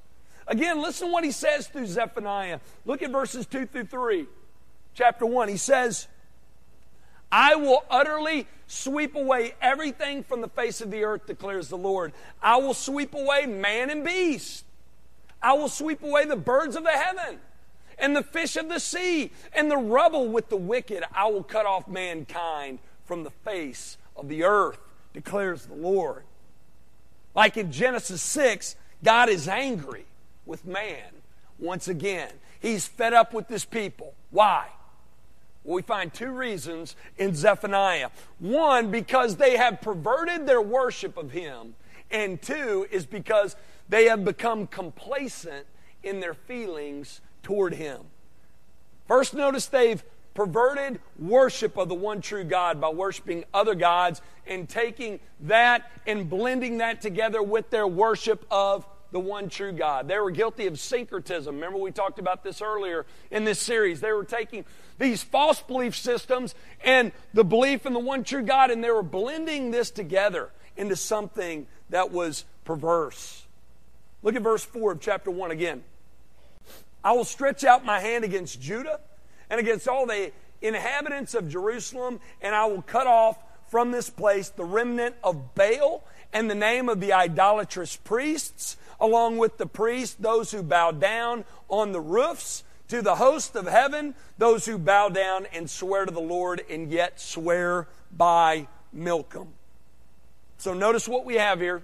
Again, 0.46 0.82
listen 0.82 1.08
to 1.08 1.12
what 1.12 1.24
he 1.24 1.30
says 1.30 1.68
through 1.68 1.86
Zephaniah. 1.86 2.60
Look 2.84 3.02
at 3.02 3.10
verses 3.10 3.46
2 3.46 3.66
through 3.66 3.86
3. 3.86 4.26
Chapter 4.94 5.24
1, 5.24 5.48
he 5.48 5.56
says, 5.56 6.08
I 7.30 7.54
will 7.54 7.84
utterly 7.88 8.46
sweep 8.66 9.14
away 9.14 9.54
everything 9.60 10.22
from 10.22 10.42
the 10.42 10.48
face 10.48 10.80
of 10.80 10.90
the 10.90 11.04
earth, 11.04 11.26
declares 11.26 11.68
the 11.68 11.78
Lord. 11.78 12.12
I 12.42 12.56
will 12.58 12.74
sweep 12.74 13.14
away 13.14 13.46
man 13.46 13.88
and 13.88 14.04
beast. 14.04 14.64
I 15.40 15.54
will 15.54 15.68
sweep 15.68 16.02
away 16.02 16.26
the 16.26 16.36
birds 16.36 16.76
of 16.76 16.84
the 16.84 16.90
heaven 16.90 17.38
and 17.98 18.14
the 18.14 18.22
fish 18.22 18.56
of 18.56 18.68
the 18.68 18.80
sea 18.80 19.30
and 19.54 19.70
the 19.70 19.76
rubble 19.78 20.28
with 20.28 20.50
the 20.50 20.56
wicked. 20.56 21.04
I 21.14 21.28
will 21.28 21.42
cut 21.42 21.64
off 21.64 21.88
mankind 21.88 22.80
from 23.04 23.24
the 23.24 23.30
face 23.30 23.96
of 24.14 24.28
the 24.28 24.44
earth, 24.44 24.78
declares 25.14 25.66
the 25.66 25.74
Lord. 25.74 26.24
Like 27.34 27.56
in 27.56 27.72
Genesis 27.72 28.22
6, 28.22 28.76
God 29.02 29.30
is 29.30 29.48
angry 29.48 30.04
with 30.46 30.64
man 30.64 31.10
once 31.58 31.88
again. 31.88 32.30
He's 32.60 32.86
fed 32.86 33.12
up 33.12 33.32
with 33.32 33.48
this 33.48 33.64
people. 33.64 34.14
Why? 34.30 34.68
Well, 35.64 35.76
we 35.76 35.82
find 35.82 36.12
two 36.12 36.30
reasons 36.30 36.96
in 37.16 37.34
Zephaniah. 37.34 38.10
One, 38.38 38.90
because 38.90 39.36
they 39.36 39.56
have 39.56 39.80
perverted 39.80 40.46
their 40.46 40.60
worship 40.60 41.16
of 41.16 41.30
him. 41.30 41.74
And 42.10 42.42
two, 42.42 42.86
is 42.90 43.06
because 43.06 43.56
they 43.88 44.06
have 44.06 44.24
become 44.24 44.66
complacent 44.66 45.66
in 46.02 46.20
their 46.20 46.34
feelings 46.34 47.20
toward 47.42 47.74
him. 47.74 48.00
First, 49.06 49.34
notice 49.34 49.66
they've 49.66 50.02
perverted 50.34 51.00
worship 51.18 51.76
of 51.76 51.88
the 51.88 51.94
one 51.94 52.20
true 52.20 52.44
God 52.44 52.80
by 52.80 52.88
worshiping 52.88 53.44
other 53.52 53.74
gods 53.74 54.22
and 54.46 54.68
taking 54.68 55.20
that 55.40 55.90
and 56.06 56.28
blending 56.28 56.78
that 56.78 57.00
together 57.00 57.42
with 57.42 57.70
their 57.70 57.86
worship 57.86 58.46
of 58.50 58.86
the 59.12 59.20
one 59.20 59.48
true 59.48 59.72
God. 59.72 60.08
They 60.08 60.18
were 60.18 60.30
guilty 60.30 60.66
of 60.66 60.80
syncretism. 60.80 61.54
Remember, 61.54 61.78
we 61.78 61.92
talked 61.92 62.18
about 62.18 62.42
this 62.42 62.60
earlier 62.60 63.06
in 63.30 63.44
this 63.44 63.60
series. 63.60 64.00
They 64.00 64.12
were 64.12 64.24
taking 64.24 64.64
these 64.98 65.22
false 65.22 65.60
belief 65.60 65.94
systems 65.94 66.54
and 66.82 67.12
the 67.34 67.44
belief 67.44 67.86
in 67.86 67.92
the 67.92 68.00
one 68.00 68.24
true 68.24 68.42
God, 68.42 68.70
and 68.70 68.82
they 68.82 68.90
were 68.90 69.02
blending 69.02 69.70
this 69.70 69.90
together 69.90 70.50
into 70.76 70.96
something 70.96 71.66
that 71.90 72.10
was 72.10 72.44
perverse. 72.64 73.44
Look 74.22 74.34
at 74.34 74.42
verse 74.42 74.64
4 74.64 74.92
of 74.92 75.00
chapter 75.00 75.30
1 75.30 75.50
again. 75.50 75.84
I 77.04 77.12
will 77.12 77.24
stretch 77.24 77.64
out 77.64 77.84
my 77.84 78.00
hand 78.00 78.24
against 78.24 78.60
Judah 78.60 79.00
and 79.50 79.60
against 79.60 79.88
all 79.88 80.06
the 80.06 80.32
inhabitants 80.62 81.34
of 81.34 81.48
Jerusalem, 81.48 82.20
and 82.40 82.54
I 82.54 82.64
will 82.66 82.82
cut 82.82 83.06
off 83.06 83.36
from 83.68 83.90
this 83.90 84.08
place 84.08 84.48
the 84.48 84.64
remnant 84.64 85.16
of 85.22 85.54
Baal 85.54 86.04
and 86.32 86.48
the 86.48 86.54
name 86.54 86.88
of 86.88 87.00
the 87.00 87.12
idolatrous 87.12 87.96
priests 87.96 88.76
along 89.02 89.36
with 89.36 89.58
the 89.58 89.66
priests, 89.66 90.16
those 90.18 90.52
who 90.52 90.62
bow 90.62 90.92
down 90.92 91.44
on 91.68 91.92
the 91.92 92.00
roofs, 92.00 92.64
to 92.88 93.00
the 93.00 93.14
host 93.14 93.56
of 93.56 93.66
heaven, 93.66 94.14
those 94.36 94.66
who 94.66 94.76
bow 94.76 95.08
down 95.08 95.46
and 95.54 95.70
swear 95.70 96.04
to 96.04 96.12
the 96.12 96.20
Lord 96.20 96.62
and 96.68 96.92
yet 96.92 97.18
swear 97.18 97.88
by 98.14 98.68
Milcom. 98.94 99.48
So 100.58 100.74
notice 100.74 101.08
what 101.08 101.24
we 101.24 101.36
have 101.36 101.58
here. 101.58 101.82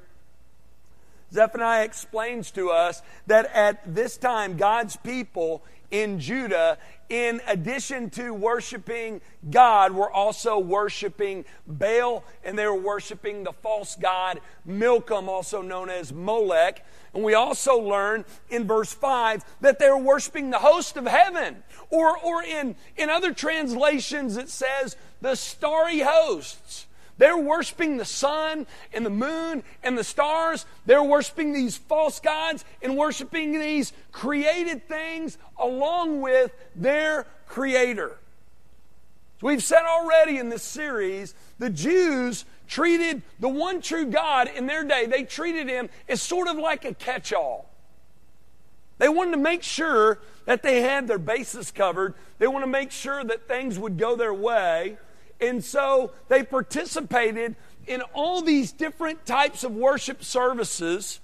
Zephaniah 1.33 1.85
explains 1.85 2.51
to 2.53 2.71
us 2.71 3.03
that 3.27 3.47
at 3.55 3.95
this 3.95 4.17
time, 4.17 4.57
God's 4.57 4.97
people 4.97 5.63
in 5.91 6.21
Judah, 6.21 6.79
in 7.09 7.41
addition 7.47 8.11
to 8.11 8.35
worshiping 8.35 9.21
God, 9.51 9.93
were 9.93 10.11
also 10.11 10.59
worshiping 10.59 11.45
Baal 11.67 12.25
and 12.45 12.59
they 12.59 12.67
were 12.67 12.75
worshiping 12.75 13.45
the 13.45 13.53
false 13.53 13.97
god 13.97 14.41
Milcom, 14.67 15.29
also 15.29 15.63
known 15.63 15.89
as 15.89 16.13
Molech. 16.13 16.85
And 17.15 17.25
we 17.25 17.35
also 17.35 17.79
learn 17.79 18.25
in 18.51 18.67
verse 18.67 18.93
5 18.93 19.45
that 19.63 19.79
they 19.79 19.89
were 19.89 19.99
worshiping 19.99 20.51
the 20.51 20.59
host 20.59 20.97
of 20.97 21.07
heaven. 21.07 21.63
Or, 21.91 22.19
or 22.19 22.43
in, 22.43 22.77
in 22.97 23.09
other 23.09 23.33
translations, 23.33 24.37
it 24.37 24.51
says 24.51 24.97
the 25.23 25.35
starry 25.35 26.01
hosts. 26.01 26.87
They're 27.19 27.37
worshiping 27.37 27.97
the 27.97 28.05
sun 28.05 28.67
and 28.93 29.05
the 29.05 29.11
moon 29.11 29.65
and 29.83 29.99
the 29.99 30.05
stars. 30.05 30.65
They're 30.87 31.03
worshiping 31.03 31.53
these 31.53 31.77
false 31.77 32.21
gods 32.21 32.65
and 32.81 32.97
worshiping 32.97 33.59
these 33.59 33.93
created 34.13 34.89
things 34.89 35.37
along 35.59 36.21
with 36.21 36.53
their 36.77 37.27
creator. 37.49 38.17
So 39.41 39.49
we've 39.49 39.63
said 39.63 39.83
already 39.83 40.39
in 40.39 40.49
this 40.49 40.63
series, 40.63 41.35
the 41.59 41.71
Jews 41.71 42.45
treated 42.69 43.23
the 43.41 43.49
one 43.49 43.81
true 43.81 44.07
God 44.07 44.49
in 44.55 44.67
their 44.67 44.85
day, 44.85 45.07
they 45.07 45.25
treated 45.25 45.69
him 45.69 45.89
as 46.09 46.23
sort 46.23 46.49
of 46.49 46.57
like 46.57 46.85
a 46.85 46.95
catch 46.95 47.33
all. 47.33 47.69
They 48.99 49.09
wanted 49.09 49.33
to 49.33 49.39
make 49.39 49.63
sure 49.63 50.19
that 50.45 50.63
they 50.63 50.83
had 50.83 51.07
their 51.07 51.19
bases 51.19 51.71
covered. 51.71 52.15
They 52.39 52.49
want 52.49 52.65
to 52.65 52.71
make 52.71 52.91
sure 52.91 53.23
that 53.23 53.47
things 53.47 53.79
would 53.79 53.97
go 53.97 54.17
their 54.17 54.35
way. 54.35 54.99
And 55.41 55.63
so 55.63 56.13
they 56.29 56.43
participated 56.43 57.57
in 57.87 58.03
all 58.13 58.43
these 58.43 58.73
different 58.73 59.25
types 59.25 59.65
of 59.65 59.73
worship 59.73 60.23
services. 60.23 61.21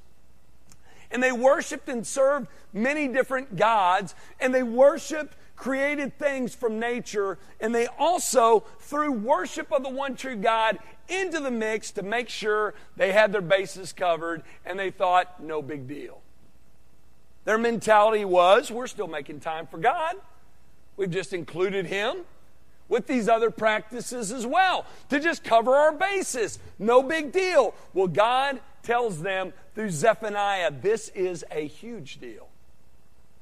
And 1.11 1.23
they 1.23 1.33
worshiped 1.33 1.89
and 1.89 2.07
served 2.07 2.49
many 2.73 3.09
different 3.09 3.57
gods. 3.57 4.15
And 4.41 4.55
they 4.55 4.63
worshiped 4.63 5.37
created 5.57 6.19
things 6.19 6.55
from 6.55 6.79
nature. 6.79 7.39
And 7.61 7.75
they 7.75 7.87
also 7.99 8.65
threw 8.81 9.13
worship 9.13 9.73
of 9.73 9.83
the 9.83 9.91
one 9.91 10.17
true 10.17 10.37
God 10.37 10.79
into 11.09 11.41
the 11.41 11.51
mix 11.51 11.91
to 11.93 12.03
make 12.03 12.29
sure 12.29 12.75
they 12.97 13.13
had 13.13 13.33
their 13.33 13.41
bases 13.41 13.93
covered. 13.93 14.43
And 14.65 14.79
they 14.79 14.91
thought, 14.91 15.43
no 15.43 15.63
big 15.63 15.87
deal. 15.87 16.21
Their 17.45 17.59
mentality 17.59 18.25
was, 18.25 18.71
we're 18.71 18.87
still 18.87 19.07
making 19.07 19.41
time 19.41 19.67
for 19.67 19.79
God. 19.79 20.17
We've 20.97 21.11
just 21.11 21.33
included 21.33 21.87
him 21.87 22.25
with 22.89 23.07
these 23.07 23.29
other 23.29 23.51
practices 23.51 24.31
as 24.33 24.47
well 24.47 24.87
to 25.11 25.21
just 25.21 25.45
cover 25.45 25.75
our 25.75 25.93
bases. 25.93 26.59
No 26.79 27.03
big 27.03 27.33
deal. 27.33 27.75
Well, 27.93 28.09
God 28.09 28.61
tells 28.83 29.23
them 29.23 29.53
through 29.75 29.91
Zephaniah, 29.91 30.71
this 30.71 31.09
is 31.11 31.45
a 31.51 31.67
huge 31.67 32.21
deal. 32.21 32.49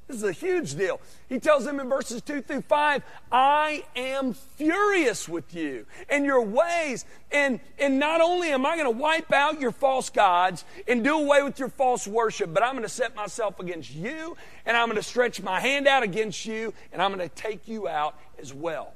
This 0.07 0.17
is 0.17 0.23
a 0.23 0.33
huge 0.33 0.75
deal. 0.75 0.99
He 1.29 1.39
tells 1.39 1.63
them 1.63 1.79
in 1.79 1.87
verses 1.87 2.21
2 2.21 2.41
through 2.41 2.61
5, 2.61 3.03
I 3.31 3.85
am 3.95 4.33
furious 4.33 5.29
with 5.29 5.55
you 5.55 5.85
and 6.09 6.25
your 6.25 6.41
ways. 6.41 7.05
And, 7.31 7.61
and 7.79 7.99
not 7.99 8.19
only 8.19 8.49
am 8.49 8.65
I 8.65 8.75
going 8.75 8.91
to 8.91 8.99
wipe 8.99 9.31
out 9.31 9.61
your 9.61 9.71
false 9.71 10.09
gods 10.09 10.65
and 10.87 11.03
do 11.03 11.17
away 11.17 11.41
with 11.41 11.57
your 11.57 11.69
false 11.69 12.05
worship, 12.05 12.53
but 12.53 12.63
I'm 12.63 12.73
going 12.73 12.83
to 12.83 12.89
set 12.89 13.15
myself 13.15 13.59
against 13.59 13.93
you 13.95 14.35
and 14.65 14.75
I'm 14.75 14.87
going 14.87 14.97
to 14.97 15.03
stretch 15.03 15.41
my 15.41 15.59
hand 15.59 15.87
out 15.87 16.03
against 16.03 16.45
you 16.45 16.73
and 16.91 17.01
I'm 17.01 17.13
going 17.13 17.27
to 17.27 17.33
take 17.33 17.67
you 17.67 17.87
out 17.87 18.19
as 18.39 18.53
well. 18.53 18.93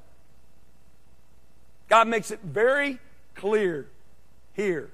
God 1.90 2.08
makes 2.08 2.32
it 2.32 2.40
very 2.44 3.00
clear 3.36 3.88
here. 4.54 4.90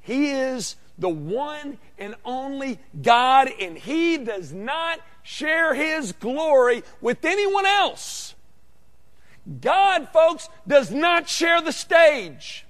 He 0.00 0.30
is 0.30 0.76
the 0.98 1.08
one 1.08 1.78
and 1.98 2.14
only 2.24 2.78
God, 3.00 3.50
and 3.60 3.78
He 3.78 4.18
does 4.18 4.52
not 4.52 5.00
share 5.22 5.74
His 5.74 6.12
glory 6.12 6.82
with 7.00 7.24
anyone 7.24 7.66
else. 7.66 8.34
God, 9.60 10.08
folks, 10.12 10.48
does 10.66 10.90
not 10.90 11.28
share 11.28 11.60
the 11.60 11.72
stage. 11.72 12.64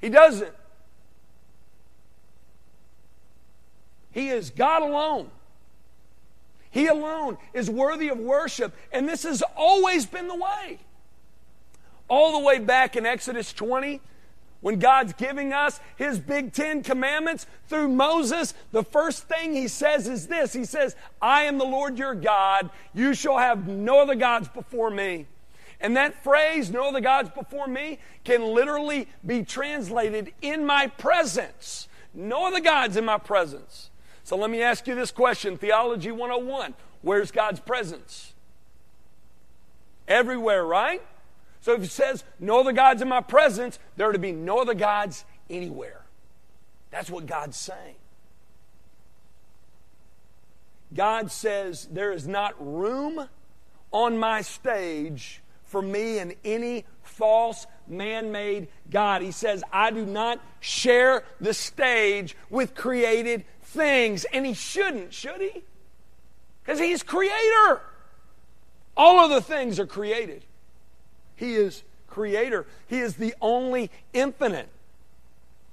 He 0.00 0.08
doesn't. 0.08 0.52
He 4.12 4.28
is 4.28 4.50
God 4.50 4.82
alone. 4.82 5.30
He 6.70 6.86
alone 6.86 7.38
is 7.52 7.70
worthy 7.70 8.08
of 8.08 8.18
worship, 8.18 8.74
and 8.92 9.08
this 9.08 9.22
has 9.22 9.42
always 9.56 10.06
been 10.06 10.28
the 10.28 10.34
way. 10.34 10.78
All 12.08 12.32
the 12.32 12.44
way 12.44 12.58
back 12.58 12.96
in 12.96 13.06
Exodus 13.06 13.52
20, 13.52 14.00
when 14.60 14.78
God's 14.78 15.12
giving 15.12 15.52
us 15.52 15.80
His 15.96 16.18
big 16.18 16.52
Ten 16.52 16.82
Commandments 16.82 17.46
through 17.68 17.88
Moses, 17.88 18.54
the 18.72 18.82
first 18.82 19.28
thing 19.28 19.54
He 19.54 19.68
says 19.68 20.08
is 20.08 20.26
this 20.26 20.52
He 20.52 20.64
says, 20.64 20.96
I 21.20 21.42
am 21.42 21.58
the 21.58 21.64
Lord 21.64 21.98
your 21.98 22.14
God. 22.14 22.70
You 22.94 23.14
shall 23.14 23.38
have 23.38 23.68
no 23.68 24.00
other 24.00 24.14
gods 24.14 24.48
before 24.48 24.90
me. 24.90 25.26
And 25.80 25.96
that 25.98 26.22
phrase, 26.24 26.70
no 26.70 26.88
other 26.88 27.00
gods 27.00 27.28
before 27.28 27.66
me, 27.66 27.98
can 28.24 28.42
literally 28.42 29.06
be 29.26 29.42
translated 29.42 30.32
in 30.40 30.64
my 30.64 30.86
presence. 30.86 31.88
No 32.14 32.46
other 32.46 32.60
gods 32.60 32.96
in 32.96 33.04
my 33.04 33.18
presence. 33.18 33.90
So 34.22 34.36
let 34.36 34.48
me 34.48 34.62
ask 34.62 34.86
you 34.86 34.94
this 34.94 35.10
question 35.10 35.58
Theology 35.58 36.10
101 36.10 36.74
Where's 37.02 37.30
God's 37.30 37.60
presence? 37.60 38.32
Everywhere, 40.08 40.64
right? 40.64 41.02
So 41.64 41.72
if 41.72 41.82
it 41.82 41.90
says, 41.90 42.24
no 42.38 42.60
other 42.60 42.72
gods 42.72 43.00
in 43.00 43.08
my 43.08 43.22
presence, 43.22 43.78
there 43.96 44.10
are 44.10 44.12
to 44.12 44.18
be 44.18 44.32
no 44.32 44.58
other 44.58 44.74
gods 44.74 45.24
anywhere. 45.48 46.02
That's 46.90 47.08
what 47.08 47.24
God's 47.24 47.56
saying. 47.56 47.94
God 50.92 51.32
says, 51.32 51.88
there 51.90 52.12
is 52.12 52.28
not 52.28 52.54
room 52.58 53.30
on 53.92 54.18
my 54.18 54.42
stage 54.42 55.40
for 55.64 55.80
me 55.80 56.18
and 56.18 56.34
any 56.44 56.84
false 57.02 57.66
man 57.88 58.30
made 58.30 58.68
God. 58.90 59.22
He 59.22 59.32
says, 59.32 59.64
I 59.72 59.90
do 59.90 60.04
not 60.04 60.40
share 60.60 61.24
the 61.40 61.54
stage 61.54 62.36
with 62.50 62.74
created 62.74 63.42
things. 63.62 64.26
And 64.34 64.44
he 64.44 64.52
shouldn't, 64.52 65.14
should 65.14 65.40
he? 65.40 65.64
Because 66.62 66.78
he's 66.78 67.02
creator. 67.02 67.80
All 68.98 69.18
other 69.18 69.40
things 69.40 69.80
are 69.80 69.86
created. 69.86 70.44
He 71.36 71.54
is 71.54 71.82
creator. 72.08 72.66
He 72.86 73.00
is 73.00 73.16
the 73.16 73.34
only 73.40 73.90
infinite, 74.12 74.68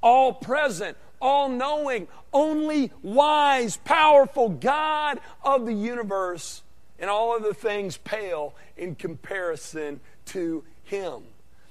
all 0.01 0.33
present, 0.33 0.97
all 1.21 1.49
knowing, 1.49 2.07
only 2.33 2.91
wise, 3.03 3.77
powerful 3.77 4.49
God 4.49 5.19
of 5.43 5.65
the 5.65 5.73
universe. 5.73 6.63
And 6.99 7.09
all 7.09 7.35
of 7.35 7.41
the 7.41 7.53
things 7.53 7.97
pale 7.97 8.53
in 8.77 8.93
comparison 8.93 10.01
to 10.27 10.63
him. 10.83 11.23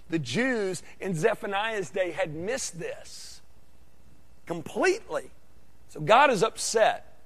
The 0.08 0.18
Jews 0.18 0.82
in 0.98 1.14
Zephaniah's 1.14 1.90
day 1.90 2.10
had 2.10 2.34
missed 2.34 2.80
this 2.80 3.40
completely. 4.44 5.30
So 5.88 6.00
God 6.00 6.30
is 6.30 6.42
upset 6.42 7.16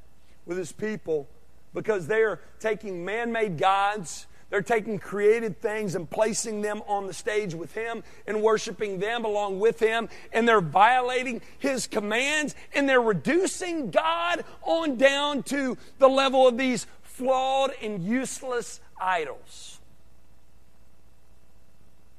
with 0.45 0.59
his 0.59 0.73
people 0.73 1.27
because 1.73 2.07
they 2.07 2.23
are 2.23 2.41
taking 2.61 3.05
man 3.05 3.33
made 3.33 3.57
gods 3.57 4.27
they're 4.55 4.63
taking 4.63 5.01
created 5.01 5.61
things 5.61 5.97
and 5.97 6.09
placing 6.09 6.63
them 6.63 6.81
on 6.87 7.09
the 7.09 7.13
stage 7.13 7.55
with 7.55 7.75
Him 7.75 8.05
and 8.25 8.41
worshiping 8.41 9.01
them 9.01 9.25
along 9.25 9.59
with 9.59 9.81
Him, 9.81 10.09
and 10.33 10.47
they're 10.47 10.61
violating 10.61 11.43
His 11.59 11.89
commands, 11.89 12.55
and 12.73 12.89
they're 12.89 13.01
reducing 13.01 13.91
God 13.91 14.45
on 14.63 14.95
down 14.97 15.43
to 15.45 15.77
the 15.99 16.09
level 16.09 16.47
of 16.47 16.57
these 16.57 16.87
flawed 17.03 17.73
and 17.83 18.05
useless 18.05 18.79
idols. 18.97 19.81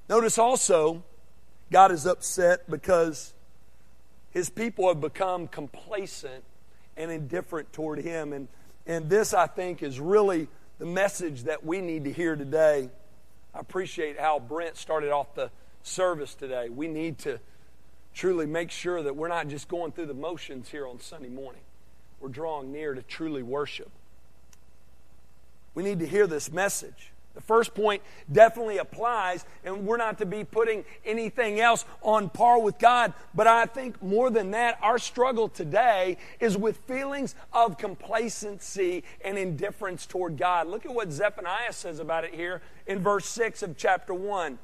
Notice 0.10 0.38
also, 0.38 1.04
God 1.72 1.90
is 1.94 2.06
upset 2.06 2.70
because 2.70 3.34
His 4.32 4.50
people 4.50 4.90
have 4.90 5.00
become 5.00 5.48
complacent 5.48 6.44
and 6.98 7.12
indifferent 7.12 7.72
toward 7.72 8.00
Him. 8.00 8.34
And, 8.34 8.50
and 8.86 9.10
this, 9.10 9.34
I 9.34 9.48
think, 9.48 9.82
is 9.82 10.02
really 10.02 10.50
the 10.78 10.86
message 10.86 11.44
that 11.44 11.66
we 11.66 11.82
need 11.82 12.04
to 12.04 12.12
hear 12.12 12.36
today. 12.36 12.90
I 13.54 13.60
appreciate 13.60 14.20
how 14.20 14.40
Brent 14.40 14.78
started 14.78 15.12
off 15.12 15.34
the 15.36 15.50
service 15.84 16.36
today. 16.36 16.70
We 16.70 16.88
need 16.88 17.20
to 17.20 17.40
truly 18.14 18.46
make 18.46 18.72
sure 18.72 19.02
that 19.04 19.16
we're 19.16 19.28
not 19.28 19.48
just 19.48 19.68
going 19.68 19.92
through 19.92 20.08
the 20.08 20.14
motions 20.14 20.70
here 20.70 20.88
on 20.88 21.00
Sunday 21.00 21.30
morning. 21.30 21.62
We're 22.20 22.30
drawing 22.30 22.72
near 22.72 22.94
to 22.94 23.02
truly 23.02 23.44
worship. 23.44 23.90
We 25.74 25.84
need 25.84 26.00
to 26.00 26.08
hear 26.08 26.28
this 26.28 26.52
message. 26.52 27.12
The 27.36 27.42
first 27.42 27.76
point 27.76 28.02
definitely 28.32 28.78
applies, 28.78 29.46
and 29.64 29.86
we're 29.86 29.98
not 29.98 30.18
to 30.20 30.26
be 30.26 30.46
putting 30.46 30.86
anything 31.06 31.60
else 31.60 31.86
on 32.02 32.30
par 32.30 32.60
with 32.60 32.80
God. 32.80 33.14
But 33.34 33.46
I 33.46 33.66
think 33.66 34.02
more 34.02 34.30
than 34.30 34.52
that, 34.52 34.80
our 34.82 34.98
struggle 34.98 35.50
today 35.50 36.18
is 36.40 36.58
with 36.58 36.78
feelings 36.88 37.36
of 37.52 37.78
complacency 37.78 39.04
and 39.24 39.38
indifference 39.38 40.06
toward 40.06 40.38
God. 40.38 40.68
Look 40.68 40.86
at 40.86 40.94
what 40.94 41.12
Zephaniah 41.12 41.74
says 41.74 42.00
about 42.00 42.24
it 42.24 42.34
here 42.34 42.62
in 42.88 43.00
verse 43.00 43.26
6 43.26 43.64
of 43.64 43.78
chapter 43.78 44.14
1. 44.14 44.58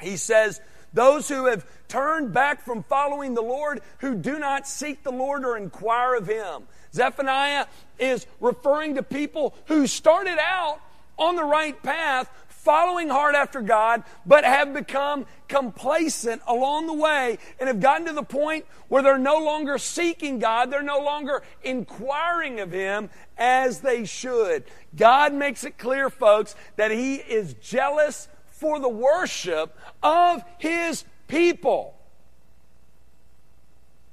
He 0.00 0.16
says, 0.16 0.60
those 0.94 1.28
who 1.28 1.46
have 1.46 1.66
turned 1.88 2.32
back 2.32 2.64
from 2.64 2.82
following 2.82 3.34
the 3.34 3.42
Lord, 3.42 3.80
who 3.98 4.14
do 4.14 4.38
not 4.38 4.66
seek 4.66 5.02
the 5.02 5.12
Lord 5.12 5.44
or 5.44 5.56
inquire 5.56 6.14
of 6.14 6.26
Him. 6.26 6.64
Zephaniah 6.92 7.66
is 7.98 8.26
referring 8.40 8.96
to 8.96 9.02
people 9.02 9.54
who 9.66 9.86
started 9.86 10.38
out 10.38 10.80
on 11.18 11.36
the 11.36 11.44
right 11.44 11.80
path, 11.82 12.30
following 12.48 13.08
hard 13.08 13.34
after 13.34 13.60
God, 13.60 14.04
but 14.24 14.44
have 14.44 14.72
become 14.72 15.26
complacent 15.48 16.40
along 16.46 16.86
the 16.86 16.94
way 16.94 17.38
and 17.58 17.66
have 17.66 17.80
gotten 17.80 18.06
to 18.06 18.12
the 18.12 18.22
point 18.22 18.64
where 18.86 19.02
they're 19.02 19.18
no 19.18 19.38
longer 19.38 19.78
seeking 19.78 20.38
God, 20.38 20.70
they're 20.70 20.82
no 20.82 21.00
longer 21.00 21.42
inquiring 21.64 22.60
of 22.60 22.70
Him 22.70 23.10
as 23.36 23.80
they 23.80 24.04
should. 24.04 24.64
God 24.94 25.34
makes 25.34 25.64
it 25.64 25.76
clear, 25.76 26.08
folks, 26.08 26.54
that 26.76 26.92
He 26.92 27.16
is 27.16 27.54
jealous 27.54 28.28
for 28.50 28.78
the 28.78 28.88
worship 28.88 29.76
of 30.02 30.44
His 30.58 31.04
people. 31.26 31.96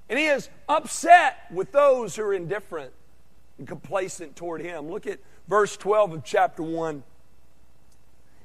And 0.10 0.18
He 0.18 0.26
is 0.26 0.50
upset 0.68 1.38
with 1.52 1.72
those 1.72 2.16
who 2.16 2.24
are 2.24 2.34
indifferent 2.34 2.94
and 3.60 3.68
complacent 3.68 4.36
toward 4.36 4.62
Him. 4.62 4.90
Look 4.90 5.06
at 5.06 5.20
verse 5.50 5.76
12 5.76 6.14
of 6.14 6.24
chapter 6.24 6.64
1. 6.64 7.04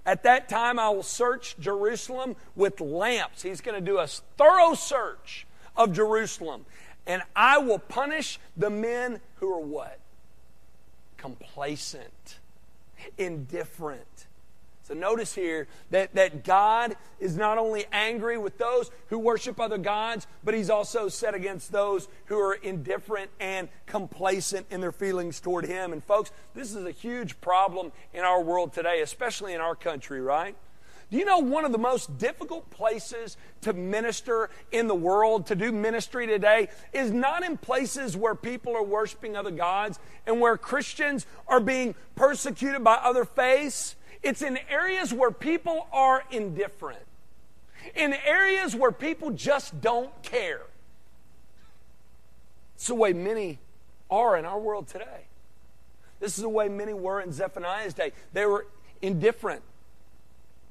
At 0.06 0.24
that 0.24 0.48
time, 0.48 0.78
I 0.78 0.88
will 0.90 1.02
search 1.02 1.56
Jerusalem 1.60 2.36
with 2.56 2.80
lamps. 2.80 3.42
He's 3.42 3.60
going 3.60 3.76
to 3.76 3.84
do 3.84 3.98
a 3.98 4.06
thorough 4.06 4.74
search 4.74 5.46
of 5.76 5.92
Jerusalem. 5.92 6.66
And 7.06 7.22
I 7.36 7.58
will 7.58 7.78
punish 7.78 8.38
the 8.56 8.70
men 8.70 9.20
who 9.36 9.52
are 9.52 9.60
what? 9.60 9.98
Complacent, 11.16 12.38
indifferent, 13.16 14.26
so 14.84 14.92
notice 14.92 15.34
here 15.34 15.66
that, 15.92 16.14
that 16.14 16.44
God 16.44 16.94
is 17.18 17.38
not 17.38 17.56
only 17.56 17.86
angry 17.90 18.36
with 18.36 18.58
those 18.58 18.90
who 19.08 19.18
worship 19.18 19.58
other 19.58 19.78
gods, 19.78 20.26
but 20.44 20.52
he's 20.52 20.68
also 20.68 21.08
set 21.08 21.34
against 21.34 21.72
those 21.72 22.06
who 22.26 22.38
are 22.38 22.52
indifferent 22.52 23.30
and 23.40 23.70
complacent 23.86 24.66
in 24.70 24.82
their 24.82 24.92
feelings 24.92 25.40
toward 25.40 25.64
him. 25.64 25.94
And 25.94 26.04
folks, 26.04 26.32
this 26.54 26.74
is 26.74 26.84
a 26.84 26.90
huge 26.90 27.40
problem 27.40 27.92
in 28.12 28.24
our 28.24 28.42
world 28.42 28.74
today, 28.74 29.00
especially 29.00 29.54
in 29.54 29.60
our 29.62 29.74
country, 29.74 30.20
right? 30.20 30.54
Do 31.10 31.16
you 31.16 31.24
know 31.24 31.38
one 31.38 31.64
of 31.64 31.72
the 31.72 31.78
most 31.78 32.18
difficult 32.18 32.68
places 32.68 33.38
to 33.62 33.72
minister 33.72 34.50
in 34.70 34.86
the 34.86 34.94
world, 34.94 35.46
to 35.46 35.54
do 35.54 35.72
ministry 35.72 36.26
today, 36.26 36.68
is 36.92 37.10
not 37.10 37.42
in 37.42 37.56
places 37.56 38.18
where 38.18 38.34
people 38.34 38.76
are 38.76 38.82
worshiping 38.82 39.34
other 39.34 39.50
gods 39.50 39.98
and 40.26 40.42
where 40.42 40.58
Christians 40.58 41.24
are 41.48 41.60
being 41.60 41.94
persecuted 42.16 42.84
by 42.84 42.96
other 42.96 43.24
faiths? 43.24 43.96
It's 44.24 44.40
in 44.40 44.58
areas 44.70 45.12
where 45.12 45.30
people 45.30 45.86
are 45.92 46.24
indifferent, 46.30 47.04
in 47.94 48.14
areas 48.26 48.74
where 48.74 48.90
people 48.90 49.30
just 49.30 49.80
don't 49.82 50.10
care. 50.22 50.62
It's 52.74 52.86
the 52.86 52.94
way 52.94 53.12
many 53.12 53.58
are 54.10 54.36
in 54.36 54.46
our 54.46 54.58
world 54.58 54.88
today. 54.88 55.26
This 56.20 56.36
is 56.36 56.42
the 56.42 56.48
way 56.48 56.68
many 56.68 56.94
were 56.94 57.20
in 57.20 57.32
Zephaniah's 57.32 57.92
day. 57.92 58.12
They 58.32 58.46
were 58.46 58.66
indifferent, 59.02 59.62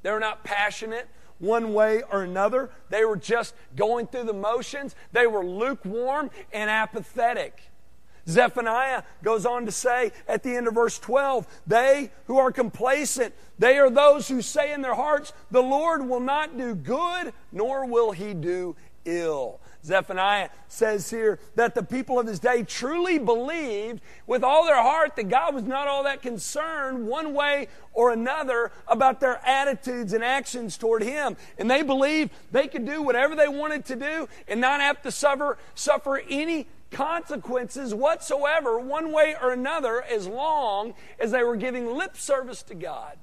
they 0.01 0.11
were 0.11 0.19
not 0.19 0.43
passionate 0.43 1.07
one 1.39 1.73
way 1.73 2.01
or 2.03 2.23
another. 2.23 2.69
They 2.89 3.03
were 3.03 3.17
just 3.17 3.53
going 3.75 4.07
through 4.07 4.23
the 4.23 4.33
motions, 4.33 4.95
they 5.11 5.27
were 5.27 5.45
lukewarm 5.45 6.31
and 6.51 6.69
apathetic. 6.69 7.61
Zephaniah 8.27 9.03
goes 9.21 9.45
on 9.45 9.65
to 9.65 9.71
say 9.71 10.12
at 10.27 10.43
the 10.43 10.55
end 10.55 10.67
of 10.67 10.75
verse 10.75 10.97
12, 10.99 11.47
they 11.67 12.12
who 12.25 12.38
are 12.38 12.51
complacent, 12.51 13.33
they 13.59 13.77
are 13.77 13.89
those 13.89 14.27
who 14.27 14.41
say 14.41 14.73
in 14.73 14.81
their 14.81 14.95
hearts, 14.95 15.33
the 15.51 15.62
Lord 15.62 16.07
will 16.07 16.21
not 16.21 16.57
do 16.57 16.73
good, 16.75 17.33
nor 17.51 17.86
will 17.86 18.12
he 18.12 18.33
do 18.33 18.75
ill. 19.05 19.59
Zephaniah 19.86 20.49
says 20.69 21.09
here 21.09 21.39
that 21.55 21.75
the 21.75 21.83
people 21.83 22.17
of 22.19 22.25
his 22.25 22.39
day 22.39 22.63
truly 22.63 23.19
believed 23.19 24.01
with 24.25 24.43
all 24.43 24.65
their 24.65 24.81
heart 24.81 25.15
that 25.17 25.27
God 25.27 25.53
was 25.53 25.63
not 25.63 25.88
all 25.88 26.03
that 26.03 26.21
concerned 26.21 27.05
one 27.05 27.33
way 27.33 27.67
or 27.91 28.12
another 28.12 28.71
about 28.88 29.19
their 29.19 29.45
attitudes 29.45 30.13
and 30.13 30.23
actions 30.23 30.77
toward 30.77 31.03
him. 31.03 31.36
And 31.57 31.69
they 31.69 31.83
believed 31.83 32.31
they 32.51 32.67
could 32.67 32.86
do 32.86 33.01
whatever 33.01 33.36
they 33.36 33.49
wanted 33.49 33.86
to 33.86 33.97
do 33.97 34.29
and 34.47 34.62
not 34.62 34.79
have 34.79 35.01
to 35.01 35.12
suffer, 35.12 35.57
suffer 35.75 36.21
any 36.29 36.67
consequences 36.93 37.93
whatsoever, 37.93 38.79
one 38.79 39.12
way 39.12 39.36
or 39.41 39.51
another, 39.51 40.01
as 40.01 40.27
long 40.27 40.93
as 41.19 41.32
they 41.32 41.43
were 41.43 41.58
giving 41.58 41.97
lip 41.97 42.15
service 42.15 42.63
to 42.63 42.75
God. 42.75 43.17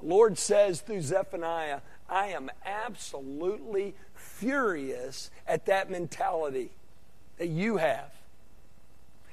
The 0.00 0.06
Lord 0.06 0.38
says 0.38 0.80
through 0.80 1.02
Zephaniah, 1.02 1.80
I 2.08 2.28
am 2.28 2.50
absolutely 2.64 3.94
furious 4.14 5.30
at 5.46 5.66
that 5.66 5.90
mentality 5.90 6.70
that 7.38 7.48
you 7.48 7.76
have. 7.76 8.12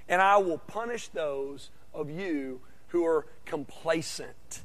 And 0.10 0.22
I 0.22 0.38
will 0.38 0.58
punish 0.58 1.08
those 1.10 1.70
of 1.93 2.10
you 2.10 2.62
who 2.89 3.06
are 3.06 3.26
complacent 3.46 4.62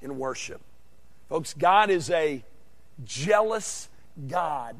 in 0.00 0.18
worship. 0.18 0.60
Folks, 1.28 1.54
God 1.54 1.90
is 1.90 2.10
a 2.10 2.44
jealous 3.04 3.88
God 4.28 4.76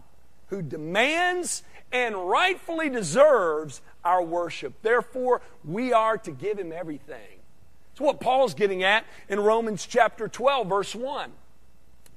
who 0.48 0.60
demands 0.60 1.62
and 1.92 2.16
rightfully 2.28 2.88
deserves 2.88 3.80
our 4.04 4.22
worship. 4.22 4.74
Therefore, 4.82 5.42
we 5.64 5.92
are 5.92 6.18
to 6.18 6.30
give 6.30 6.58
him 6.58 6.72
everything. 6.72 7.38
It's 7.92 8.00
what 8.00 8.20
Paul's 8.20 8.54
getting 8.54 8.82
at 8.82 9.04
in 9.28 9.38
Romans 9.38 9.86
chapter 9.86 10.26
12, 10.26 10.66
verse 10.66 10.94
1, 10.94 11.30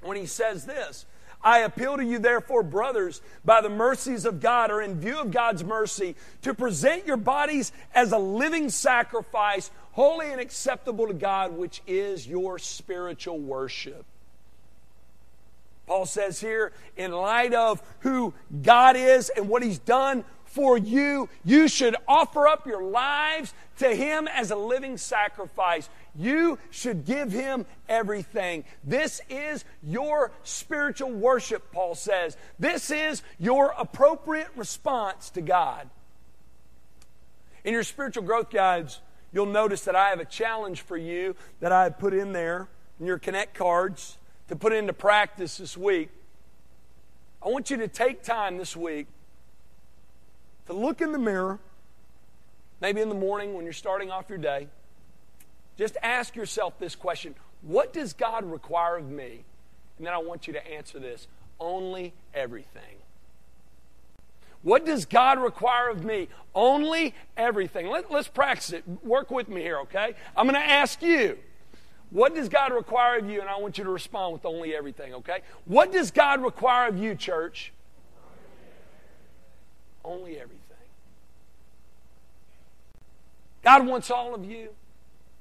when 0.02 0.16
he 0.16 0.26
says 0.26 0.64
this 0.64 1.04
I 1.42 1.60
appeal 1.60 1.96
to 1.96 2.04
you, 2.04 2.18
therefore, 2.18 2.62
brothers, 2.62 3.20
by 3.44 3.60
the 3.60 3.68
mercies 3.68 4.24
of 4.24 4.40
God, 4.40 4.70
or 4.70 4.82
in 4.82 4.98
view 4.98 5.20
of 5.20 5.30
God's 5.30 5.62
mercy, 5.62 6.16
to 6.42 6.54
present 6.54 7.06
your 7.06 7.16
bodies 7.16 7.72
as 7.94 8.12
a 8.12 8.18
living 8.18 8.68
sacrifice, 8.68 9.70
holy 9.92 10.32
and 10.32 10.40
acceptable 10.40 11.06
to 11.06 11.14
God, 11.14 11.56
which 11.56 11.82
is 11.86 12.26
your 12.26 12.58
spiritual 12.58 13.38
worship. 13.38 14.04
Paul 15.86 16.06
says 16.06 16.40
here, 16.40 16.72
in 16.96 17.12
light 17.12 17.54
of 17.54 17.82
who 18.00 18.34
God 18.62 18.96
is 18.96 19.30
and 19.30 19.48
what 19.48 19.62
He's 19.62 19.78
done 19.78 20.24
for 20.44 20.76
you, 20.78 21.28
you 21.44 21.68
should 21.68 21.94
offer 22.08 22.48
up 22.48 22.66
your 22.66 22.82
lives 22.82 23.54
to 23.78 23.94
Him 23.94 24.26
as 24.26 24.50
a 24.50 24.56
living 24.56 24.96
sacrifice. 24.96 25.88
You 26.16 26.58
should 26.70 27.04
give 27.04 27.30
Him 27.30 27.66
everything. 27.88 28.64
This 28.82 29.20
is 29.28 29.64
your 29.82 30.32
spiritual 30.42 31.10
worship, 31.10 31.70
Paul 31.72 31.94
says. 31.94 32.36
This 32.58 32.90
is 32.90 33.22
your 33.38 33.74
appropriate 33.78 34.48
response 34.56 35.30
to 35.30 35.40
God. 35.40 35.88
In 37.64 37.72
your 37.72 37.84
spiritual 37.84 38.22
growth 38.22 38.50
guides, 38.50 39.00
you'll 39.32 39.46
notice 39.46 39.82
that 39.84 39.94
I 39.94 40.08
have 40.08 40.20
a 40.20 40.24
challenge 40.24 40.80
for 40.80 40.96
you 40.96 41.36
that 41.60 41.70
I 41.70 41.84
have 41.84 41.98
put 41.98 42.14
in 42.14 42.32
there 42.32 42.68
in 42.98 43.06
your 43.06 43.18
Connect 43.18 43.54
cards 43.54 44.18
to 44.48 44.56
put 44.56 44.72
into 44.72 44.92
practice 44.92 45.58
this 45.58 45.76
week. 45.76 46.10
I 47.44 47.48
want 47.48 47.70
you 47.70 47.76
to 47.78 47.88
take 47.88 48.22
time 48.22 48.56
this 48.58 48.76
week 48.76 49.06
to 50.66 50.72
look 50.72 51.00
in 51.00 51.12
the 51.12 51.18
mirror, 51.18 51.58
maybe 52.80 53.00
in 53.00 53.08
the 53.08 53.14
morning 53.14 53.54
when 53.54 53.64
you're 53.64 53.72
starting 53.72 54.10
off 54.10 54.28
your 54.28 54.38
day. 54.38 54.68
Just 55.76 55.96
ask 56.02 56.34
yourself 56.34 56.78
this 56.78 56.94
question 56.94 57.34
What 57.62 57.92
does 57.92 58.12
God 58.12 58.44
require 58.44 58.96
of 58.96 59.10
me? 59.10 59.44
And 59.98 60.06
then 60.06 60.14
I 60.14 60.18
want 60.18 60.46
you 60.46 60.52
to 60.54 60.66
answer 60.66 60.98
this 60.98 61.28
only 61.58 62.12
everything. 62.34 62.96
What 64.62 64.84
does 64.84 65.04
God 65.04 65.38
require 65.38 65.88
of 65.88 66.04
me? 66.04 66.28
Only 66.54 67.14
everything. 67.36 67.88
Let, 67.88 68.10
us 68.10 68.26
practice 68.26 68.72
it. 68.72 68.84
Work 69.04 69.30
with 69.30 69.48
me 69.48 69.60
here, 69.60 69.78
okay? 69.80 70.14
I'm 70.36 70.46
going 70.46 70.60
to 70.60 70.68
ask 70.68 71.02
you. 71.02 71.38
What 72.10 72.34
does 72.34 72.48
God 72.48 72.72
require 72.72 73.18
of 73.18 73.28
you? 73.28 73.40
And 73.40 73.48
I 73.48 73.58
want 73.58 73.78
you 73.78 73.84
to 73.84 73.90
respond 73.90 74.32
with 74.32 74.44
only 74.44 74.74
everything, 74.74 75.14
okay? 75.14 75.40
What 75.64 75.92
does 75.92 76.10
God 76.10 76.42
require 76.42 76.88
of 76.88 76.98
you, 76.98 77.14
church? 77.14 77.72
Only 80.04 80.38
everything. 80.38 80.62
God 83.62 83.86
wants 83.86 84.10
all 84.10 84.34
of 84.34 84.44
you 84.44 84.68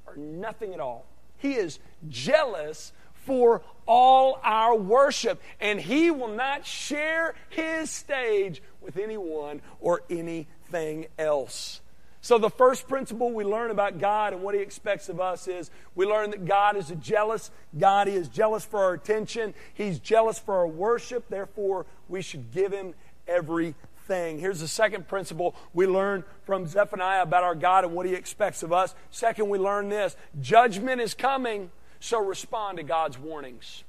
or 0.07 0.15
nothing 0.17 0.73
at 0.73 0.79
all. 0.79 1.05
He 1.37 1.53
is 1.53 1.77
jealous 2.09 2.91
for 3.13 3.61
all 3.87 4.39
our 4.43 4.75
worship, 4.75 5.41
and 5.59 5.79
He 5.79 6.09
will 6.09 6.29
not 6.29 6.65
share 6.65 7.35
His 7.49 7.91
stage 7.91 8.61
with 8.81 8.97
anyone 8.97 9.61
or 9.79 10.01
anything 10.09 11.07
else. 11.19 11.81
So, 12.25 12.39
the 12.39 12.49
first 12.49 12.87
principle 12.87 13.31
we 13.31 13.43
learn 13.43 13.69
about 13.69 13.99
God 13.99 14.33
and 14.33 14.41
what 14.41 14.55
He 14.55 14.61
expects 14.61 15.09
of 15.09 15.21
us 15.21 15.47
is 15.47 15.69
we 15.93 16.07
learn 16.07 16.31
that 16.31 16.43
God 16.43 16.75
is 16.75 16.89
a 16.89 16.95
jealous 16.95 17.51
God. 17.77 18.07
He 18.07 18.15
is 18.15 18.27
jealous 18.29 18.65
for 18.65 18.83
our 18.83 18.93
attention, 18.93 19.53
He's 19.75 19.99
jealous 19.99 20.39
for 20.39 20.55
our 20.55 20.65
worship. 20.65 21.29
Therefore, 21.29 21.85
we 22.09 22.23
should 22.23 22.51
give 22.51 22.73
Him 22.73 22.95
everything. 23.27 24.39
Here's 24.39 24.59
the 24.59 24.67
second 24.67 25.07
principle 25.07 25.55
we 25.71 25.85
learn 25.85 26.23
from 26.47 26.65
Zephaniah 26.65 27.21
about 27.21 27.43
our 27.43 27.53
God 27.53 27.83
and 27.83 27.93
what 27.93 28.07
He 28.07 28.15
expects 28.15 28.63
of 28.63 28.73
us. 28.73 28.95
Second, 29.11 29.47
we 29.47 29.59
learn 29.59 29.89
this 29.89 30.15
judgment 30.41 31.01
is 31.01 31.13
coming, 31.13 31.69
so 31.99 32.19
respond 32.25 32.77
to 32.77 32.83
God's 32.83 33.19
warnings. 33.19 33.83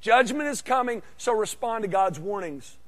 Judgment 0.00 0.48
is 0.48 0.60
coming, 0.60 1.04
so 1.16 1.32
respond 1.32 1.82
to 1.82 1.88
God's 1.88 2.18
warnings. 2.18 2.78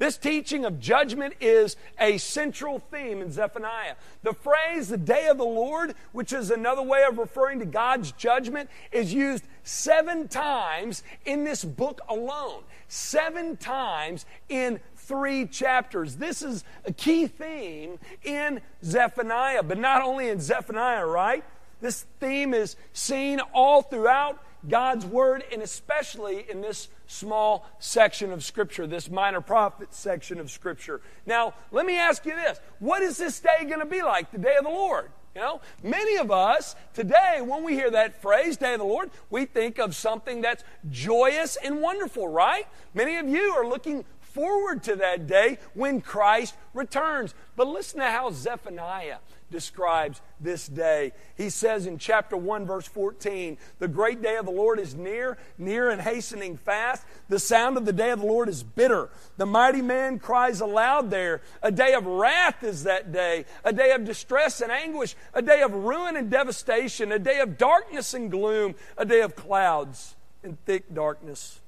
This 0.00 0.16
teaching 0.16 0.64
of 0.64 0.80
judgment 0.80 1.34
is 1.42 1.76
a 1.98 2.16
central 2.16 2.78
theme 2.78 3.20
in 3.20 3.30
Zephaniah. 3.30 3.96
The 4.22 4.32
phrase, 4.32 4.88
the 4.88 4.96
day 4.96 5.26
of 5.26 5.36
the 5.36 5.44
Lord, 5.44 5.94
which 6.12 6.32
is 6.32 6.50
another 6.50 6.80
way 6.80 7.04
of 7.06 7.18
referring 7.18 7.58
to 7.58 7.66
God's 7.66 8.10
judgment, 8.12 8.70
is 8.92 9.12
used 9.12 9.44
seven 9.62 10.26
times 10.26 11.02
in 11.26 11.44
this 11.44 11.66
book 11.66 12.00
alone. 12.08 12.62
Seven 12.88 13.58
times 13.58 14.24
in 14.48 14.80
three 14.96 15.44
chapters. 15.44 16.16
This 16.16 16.40
is 16.40 16.64
a 16.86 16.92
key 16.94 17.26
theme 17.26 17.98
in 18.24 18.62
Zephaniah, 18.82 19.62
but 19.62 19.76
not 19.76 20.00
only 20.00 20.30
in 20.30 20.40
Zephaniah, 20.40 21.04
right? 21.04 21.44
This 21.82 22.06
theme 22.20 22.54
is 22.54 22.76
seen 22.94 23.38
all 23.52 23.82
throughout 23.82 24.42
God's 24.66 25.04
Word, 25.04 25.44
and 25.52 25.60
especially 25.60 26.50
in 26.50 26.62
this 26.62 26.88
small 27.10 27.66
section 27.78 28.32
of 28.32 28.44
Scripture, 28.44 28.86
this 28.86 29.10
minor 29.10 29.40
prophet 29.40 29.92
section 29.92 30.38
of 30.38 30.50
Scripture. 30.50 31.00
Now, 31.26 31.54
let 31.72 31.84
me 31.84 31.96
ask 31.96 32.24
you 32.24 32.34
this 32.34 32.60
what 32.78 33.02
is 33.02 33.18
this 33.18 33.40
day 33.40 33.64
going 33.64 33.80
to 33.80 33.86
be 33.86 34.02
like, 34.02 34.30
the 34.30 34.38
day 34.38 34.54
of 34.56 34.64
the 34.64 34.70
Lord? 34.70 35.10
You 35.34 35.40
know, 35.40 35.60
many 35.82 36.16
of 36.16 36.32
us 36.32 36.74
today, 36.92 37.40
when 37.40 37.62
we 37.62 37.74
hear 37.74 37.90
that 37.90 38.20
phrase, 38.20 38.56
Day 38.56 38.74
of 38.74 38.80
the 38.80 38.84
Lord, 38.84 39.10
we 39.28 39.44
think 39.44 39.78
of 39.78 39.94
something 39.94 40.40
that's 40.40 40.64
joyous 40.90 41.56
and 41.56 41.80
wonderful, 41.80 42.26
right? 42.26 42.66
Many 42.94 43.16
of 43.16 43.28
you 43.28 43.52
are 43.52 43.66
looking 43.66 44.04
forward 44.20 44.82
to 44.84 44.96
that 44.96 45.26
day 45.26 45.58
when 45.74 46.00
Christ 46.00 46.56
returns. 46.74 47.34
But 47.54 47.68
listen 47.68 48.00
to 48.00 48.06
how 48.06 48.30
Zephaniah 48.30 49.18
describes 49.50 50.20
this 50.40 50.66
day. 50.66 51.12
He 51.36 51.50
says 51.50 51.86
in 51.86 51.98
chapter 51.98 52.36
1, 52.36 52.66
verse 52.66 52.86
14, 52.86 53.58
The 53.78 53.88
great 53.88 54.22
day 54.22 54.36
of 54.36 54.46
the 54.46 54.52
Lord 54.52 54.78
is 54.78 54.94
near, 54.94 55.38
near 55.58 55.90
and 55.90 56.00
hastening 56.00 56.56
fast. 56.56 57.04
The 57.28 57.38
sound 57.38 57.76
of 57.76 57.84
the 57.84 57.92
day 57.92 58.10
of 58.10 58.20
the 58.20 58.26
Lord 58.26 58.48
is 58.48 58.62
bitter. 58.62 59.10
The 59.36 59.46
mighty 59.46 59.82
man 59.82 60.18
cries 60.18 60.60
aloud 60.60 61.10
there. 61.10 61.40
A 61.62 61.72
day 61.72 61.94
of 61.94 62.06
wrath 62.06 62.62
is 62.62 62.84
that 62.84 63.12
day, 63.12 63.44
a 63.64 63.72
day 63.72 63.92
of 63.92 64.04
distress 64.04 64.60
and 64.60 64.72
anguish, 64.72 65.16
a 65.34 65.42
day 65.42 65.62
of 65.62 65.72
ruin 65.72 66.16
and 66.16 66.30
devastation, 66.30 67.12
a 67.12 67.18
day 67.18 67.40
of 67.40 67.58
darkness 67.58 68.14
and 68.14 68.30
gloom, 68.30 68.74
a 68.96 69.04
day 69.04 69.20
of 69.20 69.36
clouds 69.36 70.16
and 70.42 70.62
thick 70.64 70.92
darkness. 70.94 71.60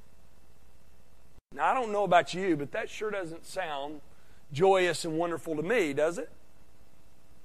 Now, 1.55 1.71
I 1.71 1.75
don't 1.75 1.93
know 1.93 2.05
about 2.05 2.33
you, 2.33 2.57
but 2.57 2.73
that 2.73 2.89
sure 2.89 3.11
doesn't 3.11 3.45
sound 3.45 4.01
joyous 4.53 5.05
and 5.05 5.19
wonderful 5.19 5.57
to 5.57 5.63
me, 5.63 5.93
does 5.93 6.19
it? 6.19 6.31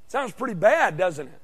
Sounds 0.07 0.31
pretty 0.31 0.53
bad, 0.53 0.97
doesn't 0.97 1.27
it? 1.27 1.41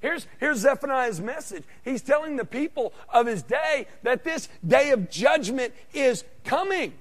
Here's, 0.00 0.26
here's 0.38 0.58
Zephaniah's 0.58 1.20
message. 1.20 1.64
He's 1.84 2.02
telling 2.02 2.36
the 2.36 2.44
people 2.44 2.92
of 3.08 3.26
his 3.26 3.42
day 3.42 3.88
that 4.04 4.22
this 4.22 4.48
day 4.66 4.90
of 4.90 5.10
judgment 5.10 5.74
is 5.92 6.24
coming. 6.44 6.92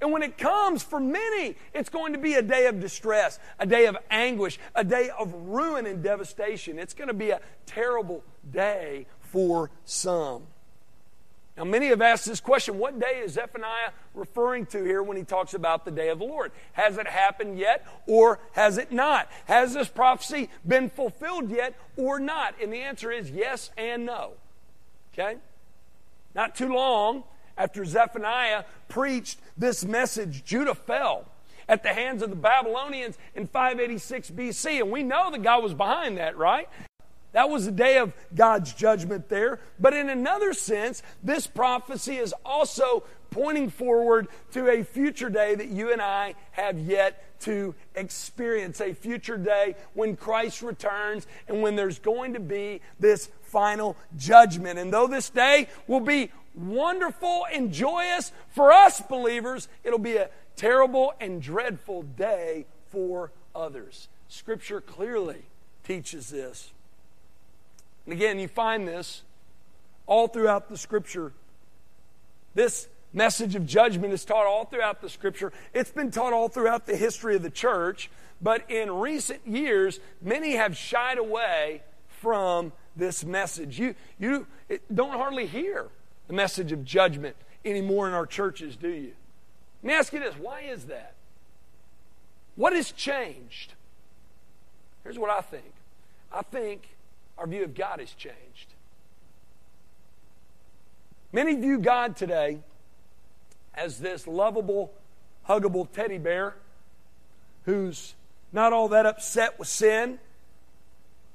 And 0.00 0.12
when 0.12 0.22
it 0.22 0.38
comes, 0.38 0.82
for 0.82 0.98
many, 0.98 1.56
it's 1.74 1.90
going 1.90 2.14
to 2.14 2.18
be 2.18 2.34
a 2.34 2.42
day 2.42 2.66
of 2.66 2.80
distress, 2.80 3.38
a 3.58 3.66
day 3.66 3.84
of 3.84 3.98
anguish, 4.10 4.58
a 4.74 4.82
day 4.82 5.10
of 5.18 5.34
ruin 5.34 5.84
and 5.86 6.02
devastation. 6.02 6.78
It's 6.78 6.94
going 6.94 7.08
to 7.08 7.14
be 7.14 7.30
a 7.30 7.40
terrible 7.66 8.24
day 8.50 9.06
for 9.20 9.70
some. 9.84 10.44
Now, 11.60 11.66
many 11.66 11.88
have 11.88 12.00
asked 12.00 12.24
this 12.24 12.40
question 12.40 12.78
what 12.78 12.98
day 12.98 13.20
is 13.22 13.32
Zephaniah 13.32 13.90
referring 14.14 14.64
to 14.66 14.82
here 14.82 15.02
when 15.02 15.18
he 15.18 15.24
talks 15.24 15.52
about 15.52 15.84
the 15.84 15.90
day 15.90 16.08
of 16.08 16.18
the 16.18 16.24
Lord? 16.24 16.52
Has 16.72 16.96
it 16.96 17.06
happened 17.06 17.58
yet 17.58 17.86
or 18.06 18.38
has 18.52 18.78
it 18.78 18.92
not? 18.92 19.28
Has 19.44 19.74
this 19.74 19.86
prophecy 19.86 20.48
been 20.66 20.88
fulfilled 20.88 21.50
yet 21.50 21.74
or 21.98 22.18
not? 22.18 22.54
And 22.62 22.72
the 22.72 22.80
answer 22.80 23.12
is 23.12 23.30
yes 23.30 23.70
and 23.76 24.06
no. 24.06 24.32
Okay? 25.12 25.36
Not 26.34 26.56
too 26.56 26.72
long 26.72 27.24
after 27.58 27.84
Zephaniah 27.84 28.64
preached 28.88 29.38
this 29.58 29.84
message, 29.84 30.42
Judah 30.46 30.74
fell 30.74 31.26
at 31.68 31.82
the 31.82 31.90
hands 31.90 32.22
of 32.22 32.30
the 32.30 32.36
Babylonians 32.36 33.18
in 33.34 33.46
586 33.46 34.30
BC. 34.30 34.80
And 34.80 34.90
we 34.90 35.02
know 35.02 35.30
that 35.30 35.42
God 35.42 35.62
was 35.62 35.74
behind 35.74 36.16
that, 36.16 36.38
right? 36.38 36.70
That 37.32 37.48
was 37.48 37.64
the 37.64 37.72
day 37.72 37.98
of 37.98 38.12
God's 38.34 38.72
judgment 38.72 39.28
there. 39.28 39.60
But 39.78 39.94
in 39.94 40.08
another 40.08 40.52
sense, 40.52 41.02
this 41.22 41.46
prophecy 41.46 42.16
is 42.16 42.34
also 42.44 43.04
pointing 43.30 43.70
forward 43.70 44.28
to 44.52 44.68
a 44.68 44.82
future 44.82 45.30
day 45.30 45.54
that 45.54 45.68
you 45.68 45.92
and 45.92 46.02
I 46.02 46.34
have 46.52 46.78
yet 46.78 47.40
to 47.42 47.74
experience. 47.94 48.80
A 48.80 48.92
future 48.92 49.38
day 49.38 49.76
when 49.94 50.16
Christ 50.16 50.62
returns 50.62 51.26
and 51.48 51.62
when 51.62 51.76
there's 51.76 51.98
going 51.98 52.34
to 52.34 52.40
be 52.40 52.80
this 52.98 53.28
final 53.42 53.96
judgment. 54.16 54.78
And 54.78 54.92
though 54.92 55.06
this 55.06 55.30
day 55.30 55.68
will 55.86 56.00
be 56.00 56.30
wonderful 56.54 57.46
and 57.52 57.72
joyous 57.72 58.32
for 58.48 58.72
us 58.72 59.00
believers, 59.00 59.68
it'll 59.84 59.98
be 59.98 60.16
a 60.16 60.30
terrible 60.56 61.14
and 61.20 61.40
dreadful 61.40 62.02
day 62.02 62.66
for 62.90 63.30
others. 63.54 64.08
Scripture 64.28 64.80
clearly 64.80 65.42
teaches 65.84 66.30
this. 66.30 66.72
And 68.10 68.18
again, 68.18 68.40
you 68.40 68.48
find 68.48 68.88
this 68.88 69.22
all 70.08 70.26
throughout 70.26 70.68
the 70.68 70.76
scripture. 70.76 71.32
This 72.56 72.88
message 73.12 73.54
of 73.54 73.66
judgment 73.66 74.12
is 74.12 74.24
taught 74.24 74.46
all 74.46 74.64
throughout 74.64 75.00
the 75.00 75.08
scripture. 75.08 75.52
It's 75.72 75.92
been 75.92 76.10
taught 76.10 76.32
all 76.32 76.48
throughout 76.48 76.86
the 76.86 76.96
history 76.96 77.36
of 77.36 77.44
the 77.44 77.50
church. 77.50 78.10
But 78.42 78.68
in 78.68 78.90
recent 78.90 79.46
years, 79.46 80.00
many 80.20 80.56
have 80.56 80.76
shied 80.76 81.18
away 81.18 81.82
from 82.08 82.72
this 82.96 83.24
message. 83.24 83.78
You, 83.78 83.94
you 84.18 84.48
don't 84.92 85.16
hardly 85.16 85.46
hear 85.46 85.86
the 86.26 86.34
message 86.34 86.72
of 86.72 86.84
judgment 86.84 87.36
anymore 87.64 88.08
in 88.08 88.14
our 88.14 88.26
churches, 88.26 88.74
do 88.74 88.88
you? 88.88 89.12
Let 89.84 89.88
me 89.88 89.94
ask 89.94 90.12
you 90.12 90.18
this 90.18 90.34
why 90.34 90.62
is 90.62 90.86
that? 90.86 91.14
What 92.56 92.72
has 92.72 92.90
changed? 92.90 93.74
Here's 95.04 95.16
what 95.16 95.30
I 95.30 95.42
think 95.42 95.72
I 96.32 96.42
think 96.42 96.88
our 97.40 97.46
view 97.46 97.64
of 97.64 97.74
God 97.74 98.00
has 98.00 98.12
changed. 98.12 98.74
Many 101.32 101.54
view 101.54 101.78
God 101.78 102.16
today 102.16 102.58
as 103.74 103.98
this 103.98 104.26
lovable, 104.26 104.92
huggable 105.48 105.90
teddy 105.90 106.18
bear 106.18 106.54
who's 107.64 108.14
not 108.52 108.74
all 108.74 108.88
that 108.88 109.06
upset 109.06 109.58
with 109.58 109.68
sin, 109.68 110.18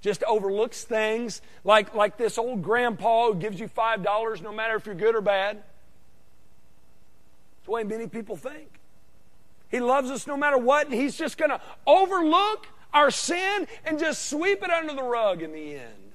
just 0.02 0.24
overlooks 0.26 0.84
things 0.84 1.42
like, 1.64 1.96
like 1.96 2.18
this 2.18 2.38
old 2.38 2.62
grandpa 2.62 3.28
who 3.28 3.36
gives 3.36 3.60
you 3.60 3.68
$5 3.68 4.42
no 4.44 4.52
matter 4.52 4.76
if 4.76 4.86
you're 4.86 4.94
good 4.94 5.16
or 5.16 5.22
bad. 5.22 5.56
That's 5.56 5.66
the 7.66 7.72
way 7.72 7.84
many 7.84 8.06
people 8.06 8.38
think. 8.38 8.68
He 9.72 9.80
loves 9.80 10.12
us 10.12 10.28
no 10.28 10.38
matter 10.38 10.58
what, 10.58 10.86
and 10.86 10.94
he's 10.94 11.18
just 11.18 11.40
going 11.40 11.50
to 11.50 11.60
overlook 11.88 12.68
our 12.96 13.12
sin 13.12 13.68
and 13.86 14.00
just 14.00 14.30
sweep 14.30 14.64
it 14.64 14.72
under 14.72 14.94
the 14.94 15.04
rug 15.04 15.44
in 15.44 15.52
the 15.52 15.76
end. 15.76 16.14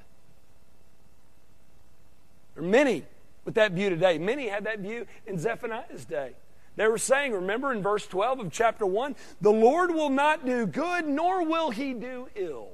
There 2.55 2.65
are 2.65 2.67
many 2.67 3.05
with 3.45 3.55
that 3.55 3.73
view 3.73 3.91
today. 3.91 4.19
Many 4.19 4.49
had 4.49 4.65
that 4.65 4.81
view 4.81 5.07
in 5.27 5.39
Zephaniah's 5.39 6.07
day. 6.07 6.33
They 6.77 6.89
were 6.89 6.99
saying, 6.99 7.33
remember 7.33 7.73
in 7.73 7.83
verse 7.83 8.07
12 8.07 8.41
of 8.41 8.53
chapter 8.53 8.87
1, 8.87 9.15
the 9.41 9.53
Lord 9.53 9.93
will 9.93 10.09
not 10.09 10.47
do 10.47 10.67
good, 10.67 11.07
nor 11.07 11.45
will 11.45 11.71
he 11.71 11.93
do 11.93 12.29
ill. 12.35 12.69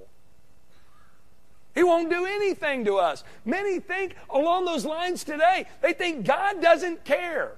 He 1.75 1.83
won't 1.83 2.09
do 2.09 2.25
anything 2.25 2.85
to 2.85 2.97
us. 2.97 3.25
Many 3.45 3.81
think 3.81 4.14
along 4.31 4.64
those 4.64 4.85
lines 4.85 5.25
today. 5.25 5.66
They 5.83 5.92
think 5.92 6.25
God 6.25 6.62
doesn't 6.62 7.05
care. 7.05 7.57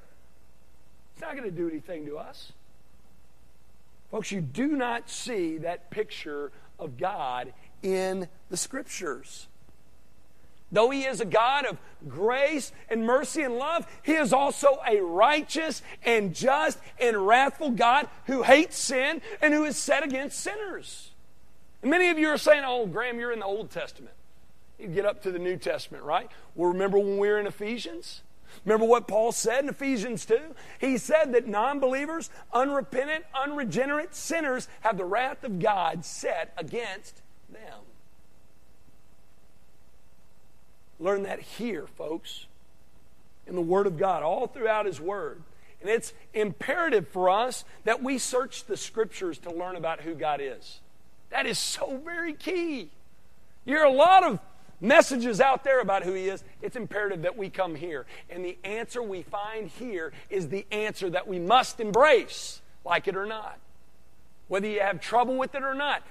He's 1.15 1.23
not 1.23 1.37
going 1.37 1.45
to 1.45 1.55
do 1.55 1.69
anything 1.69 2.07
to 2.07 2.19
us. 2.19 2.53
Folks, 4.11 4.33
you 4.33 4.41
do 4.41 4.69
not 4.69 5.11
see 5.11 5.59
that 5.59 5.91
picture 5.91 6.51
of 6.79 6.97
God 6.97 7.53
in 7.83 8.29
the 8.49 8.57
scriptures. 8.57 9.49
Though 10.71 10.91
he 10.91 11.05
is 11.05 11.21
a 11.21 11.25
God 11.25 11.65
of 11.65 11.79
grace 12.09 12.73
and 12.91 13.07
mercy 13.07 13.43
and 13.43 13.57
love, 13.57 13.87
he 14.03 14.13
is 14.13 14.33
also 14.33 14.79
a 14.87 15.01
righteous 15.01 15.83
and 16.03 16.35
just 16.35 16.79
and 17.01 17.27
wrathful 17.27 17.71
God 17.71 18.09
who 18.27 18.43
hates 18.43 18.77
sin 18.77 19.23
and 19.41 19.55
who 19.55 19.65
is 19.65 19.77
set 19.77 20.05
against 20.05 20.41
sinners. 20.41 21.13
And 21.81 21.91
many 21.91 22.11
of 22.11 22.19
you 22.19 22.29
are 22.29 22.39
saying, 22.39 22.65
oh, 22.67 22.87
Graham, 22.87 23.19
you're 23.19 23.33
in 23.33 23.39
the 23.39 23.47
Old 23.47 23.71
Testament. 23.71 24.15
You 24.79 24.89
get 24.89 25.07
up 25.07 25.23
to 25.23 25.31
the 25.31 25.39
New 25.39 25.57
Testament, 25.57 26.05
right? 26.05 26.31
Well, 26.55 26.71
remember 26.71 26.99
when 26.99 27.19
we 27.19 27.29
were 27.29 27.39
in 27.39 27.47
Ephesians? 27.47 28.23
Remember 28.65 28.87
what 28.87 29.09
Paul 29.09 29.33
said 29.33 29.63
in 29.65 29.69
Ephesians 29.69 30.25
2? 30.27 30.39
He 30.81 30.99
said 30.99 31.33
that 31.35 31.47
non 31.47 31.81
believers, 31.81 32.31
unrepentant, 32.53 33.25
unregenerate 33.35 34.15
sinners 34.15 34.69
have 34.81 34.97
the 34.97 35.05
wrath 35.05 35.45
of 35.45 35.59
God 35.59 36.05
set 36.05 36.53
against 36.57 37.23
them. 37.51 37.81
Learn 41.01 41.23
that 41.23 41.41
here, 41.41 41.87
folks, 41.87 42.47
in 43.47 43.55
the 43.55 43.63
Word 43.63 43.87
of 43.87 43.97
God, 43.99 44.23
all 44.23 44.47
throughout 44.47 44.87
His 44.87 45.01
Word. 45.01 45.43
And 45.81 45.89
it's 45.89 46.13
imperative 46.35 47.07
for 47.09 47.31
us 47.31 47.65
that 47.85 48.03
we 48.03 48.19
search 48.19 48.65
the 48.65 48.77
Scriptures 48.77 49.39
to 49.39 49.51
learn 49.51 49.77
about 49.77 50.01
who 50.01 50.15
God 50.15 50.41
is. 50.43 50.81
That 51.31 51.47
is 51.47 51.59
so 51.59 52.01
very 52.05 52.33
key. 52.33 52.91
You 53.65 53.77
hear 53.77 53.85
a 53.85 53.91
lot 53.93 54.25
of 54.25 54.41
messages 54.81 55.41
out 55.41 55.65
there 55.65 55.81
about 55.81 56.03
who 56.03 56.13
He 56.13 56.29
is. 56.29 56.43
It's 56.63 56.77
imperative 56.77 57.23
that 57.23 57.37
we 57.37 57.51
come 57.51 57.75
here. 57.75 58.07
And 58.31 58.45
the 58.45 58.59
answer 58.65 59.03
we 59.03 59.23
find 59.23 59.69
here 59.69 60.13
is 60.31 60.49
the 60.49 60.67
answer 60.71 61.11
that 61.11 61.27
we 61.27 61.39
must 61.39 61.81
embrace, 61.81 62.61
like 62.85 63.09
it 63.09 63.17
or 63.17 63.27
not. 63.27 63.59
Whether 64.49 64.69
you 64.69 64.81
have 64.81 65.01
trouble 65.01 65.37
with 65.37 65.55
it 65.55 65.63
or 65.63 65.75
not, 65.75 66.03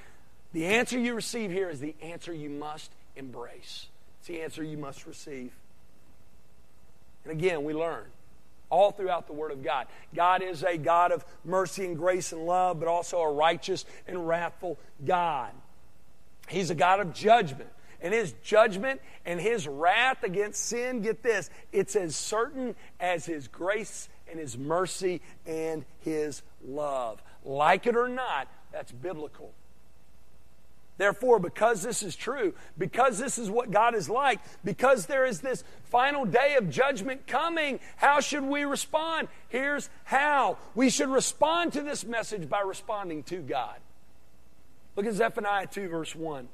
the 0.54 0.66
answer 0.66 0.98
you 0.98 1.14
receive 1.14 1.52
here 1.52 1.70
is 1.70 1.80
the 1.80 1.96
answer 2.02 2.34
you 2.34 2.50
must 2.50 2.92
embrace. 3.16 3.88
It's 4.20 4.28
the 4.28 4.42
answer 4.42 4.64
you 4.64 4.78
must 4.78 5.06
receive. 5.06 5.52
And 7.24 7.34
again, 7.34 7.64
we 7.64 7.74
learn 7.74 8.06
all 8.70 8.92
throughout 8.92 9.28
the 9.28 9.34
Word 9.34 9.52
of 9.52 9.64
God. 9.64 9.88
God 10.14 10.42
is 10.42 10.64
a 10.64 10.78
God 10.78 11.12
of 11.12 11.26
mercy 11.44 11.86
and 11.86 11.98
grace 11.98 12.32
and 12.32 12.46
love, 12.46 12.80
but 12.80 12.88
also 12.88 13.20
a 13.20 13.32
righteous 13.32 13.86
and 14.08 14.28
wrathful 14.28 14.78
God. 15.06 15.52
He's 16.48 16.70
a 16.70 16.76
God 16.76 17.00
of 17.00 17.14
judgment. 17.14 17.70
And 18.02 18.14
his 18.14 18.34
judgment 18.44 19.02
and 19.26 19.40
his 19.40 19.68
wrath 19.68 20.24
against 20.24 20.66
sin, 20.66 21.02
get 21.02 21.24
this, 21.24 21.50
it's 21.72 21.96
as 21.96 22.16
certain 22.16 22.76
as 23.00 23.26
his 23.26 23.48
grace 23.48 24.10
and 24.30 24.40
his 24.40 24.58
mercy 24.58 25.22
and 25.46 25.86
his 26.02 26.42
love. 26.66 27.22
Like 27.44 27.88
it 27.88 27.96
or 27.96 28.08
not, 28.08 28.48
that's 28.72 28.92
biblical. 28.92 29.52
Therefore, 30.98 31.40
because 31.40 31.84
this 31.84 32.02
is 32.02 32.16
true, 32.16 32.54
because 32.78 33.20
this 33.20 33.38
is 33.38 33.52
what 33.52 33.70
God 33.70 33.94
is 33.94 34.10
like, 34.10 34.40
because 34.64 35.06
there 35.06 35.26
is 35.26 35.42
this 35.42 35.64
final 35.86 36.26
day 36.26 36.56
of 36.56 36.70
judgment 36.70 37.28
coming, 37.28 37.80
how 37.98 38.20
should 38.20 38.44
we 38.44 38.64
respond? 38.64 39.28
Here's 39.50 39.90
how. 40.06 40.58
We 40.74 40.90
should 40.90 41.10
respond 41.10 41.74
to 41.74 41.82
this 41.82 42.04
message 42.04 42.50
by 42.50 42.62
responding 42.62 43.24
to 43.24 43.38
God. 43.38 43.78
Look 44.96 45.06
at 45.06 45.14
Zephaniah 45.14 45.68
2, 45.68 45.88
verse 45.88 46.16
1. 46.16 46.48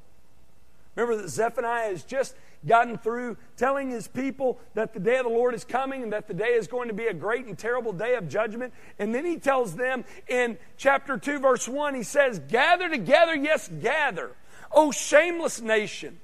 Remember 0.96 1.20
that 1.22 1.28
Zephaniah 1.28 1.90
has 1.90 2.04
just 2.04 2.34
gotten 2.66 2.96
through 2.96 3.36
telling 3.56 3.90
his 3.90 4.08
people 4.08 4.58
that 4.74 4.94
the 4.94 5.00
day 5.00 5.16
of 5.16 5.24
the 5.24 5.30
Lord 5.30 5.54
is 5.54 5.64
coming 5.64 6.02
and 6.02 6.12
that 6.12 6.28
the 6.28 6.34
day 6.34 6.54
is 6.54 6.66
going 6.66 6.88
to 6.88 6.94
be 6.94 7.06
a 7.06 7.14
great 7.14 7.46
and 7.46 7.58
terrible 7.58 7.92
day 7.92 8.14
of 8.14 8.28
judgment. 8.28 8.72
And 8.98 9.14
then 9.14 9.24
he 9.24 9.38
tells 9.38 9.76
them 9.76 10.04
in 10.28 10.56
chapter 10.76 11.18
2, 11.18 11.40
verse 11.40 11.68
1, 11.68 11.94
he 11.94 12.02
says, 12.02 12.38
Gather 12.48 12.88
together, 12.88 13.34
yes, 13.34 13.68
gather, 13.68 14.32
O 14.72 14.92
shameless 14.92 15.60
nation, 15.60 16.18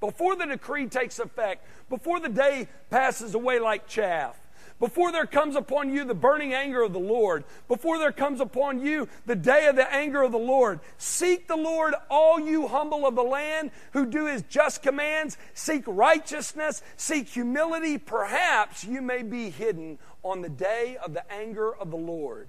before 0.00 0.36
the 0.36 0.46
decree 0.46 0.86
takes 0.86 1.18
effect, 1.18 1.66
before 1.88 2.20
the 2.20 2.28
day 2.28 2.68
passes 2.90 3.34
away 3.34 3.58
like 3.58 3.86
chaff 3.86 4.38
before 4.78 5.10
there 5.10 5.26
comes 5.26 5.56
upon 5.56 5.90
you 5.90 6.04
the 6.04 6.14
burning 6.14 6.52
anger 6.52 6.82
of 6.82 6.92
the 6.92 6.98
Lord, 6.98 7.44
before 7.66 7.98
there 7.98 8.12
comes 8.12 8.40
upon 8.40 8.80
you 8.80 9.08
the 9.24 9.34
day 9.34 9.66
of 9.66 9.76
the 9.76 9.90
anger 9.92 10.22
of 10.22 10.32
the 10.32 10.38
Lord, 10.38 10.80
seek 10.98 11.48
the 11.48 11.56
Lord, 11.56 11.94
all 12.10 12.38
you 12.38 12.68
humble 12.68 13.06
of 13.06 13.14
the 13.14 13.22
land 13.22 13.70
who 13.92 14.04
do 14.04 14.26
his 14.26 14.42
just 14.42 14.82
commands. 14.82 15.38
Seek 15.54 15.84
righteousness, 15.86 16.82
seek 16.96 17.28
humility. 17.28 17.96
Perhaps 17.96 18.84
you 18.84 19.00
may 19.00 19.22
be 19.22 19.48
hidden 19.48 19.98
on 20.22 20.42
the 20.42 20.48
day 20.50 20.98
of 21.02 21.14
the 21.14 21.30
anger 21.32 21.74
of 21.74 21.90
the 21.90 21.96
Lord. 21.96 22.48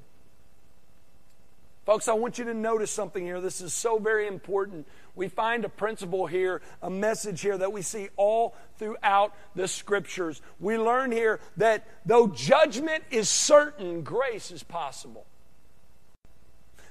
Folks, 1.86 2.10
I 2.10 2.14
want 2.14 2.38
you 2.38 2.44
to 2.44 2.54
notice 2.54 2.92
something 2.92 3.24
here. 3.24 3.40
This 3.40 3.62
is 3.62 3.72
so 3.72 3.98
very 3.98 4.28
important. 4.28 4.86
We 5.18 5.28
find 5.30 5.66
a 5.66 5.70
principle 5.70 6.28
here, 6.28 6.62
a 6.82 6.90
message 6.90 7.42
here 7.42 7.58
that 7.58 7.74
we 7.74 7.82
see 7.82 8.10
all 8.16 8.56
throughout 8.78 9.34
the 9.56 9.68
scriptures. 9.68 10.42
We 10.60 10.78
learn 10.78 11.12
here 11.12 11.40
that 11.58 11.88
though 12.06 12.28
judgment 12.28 13.04
is 13.10 13.28
certain, 13.28 14.04
grace 14.04 14.52
is 14.52 14.62
possible. 14.62 15.26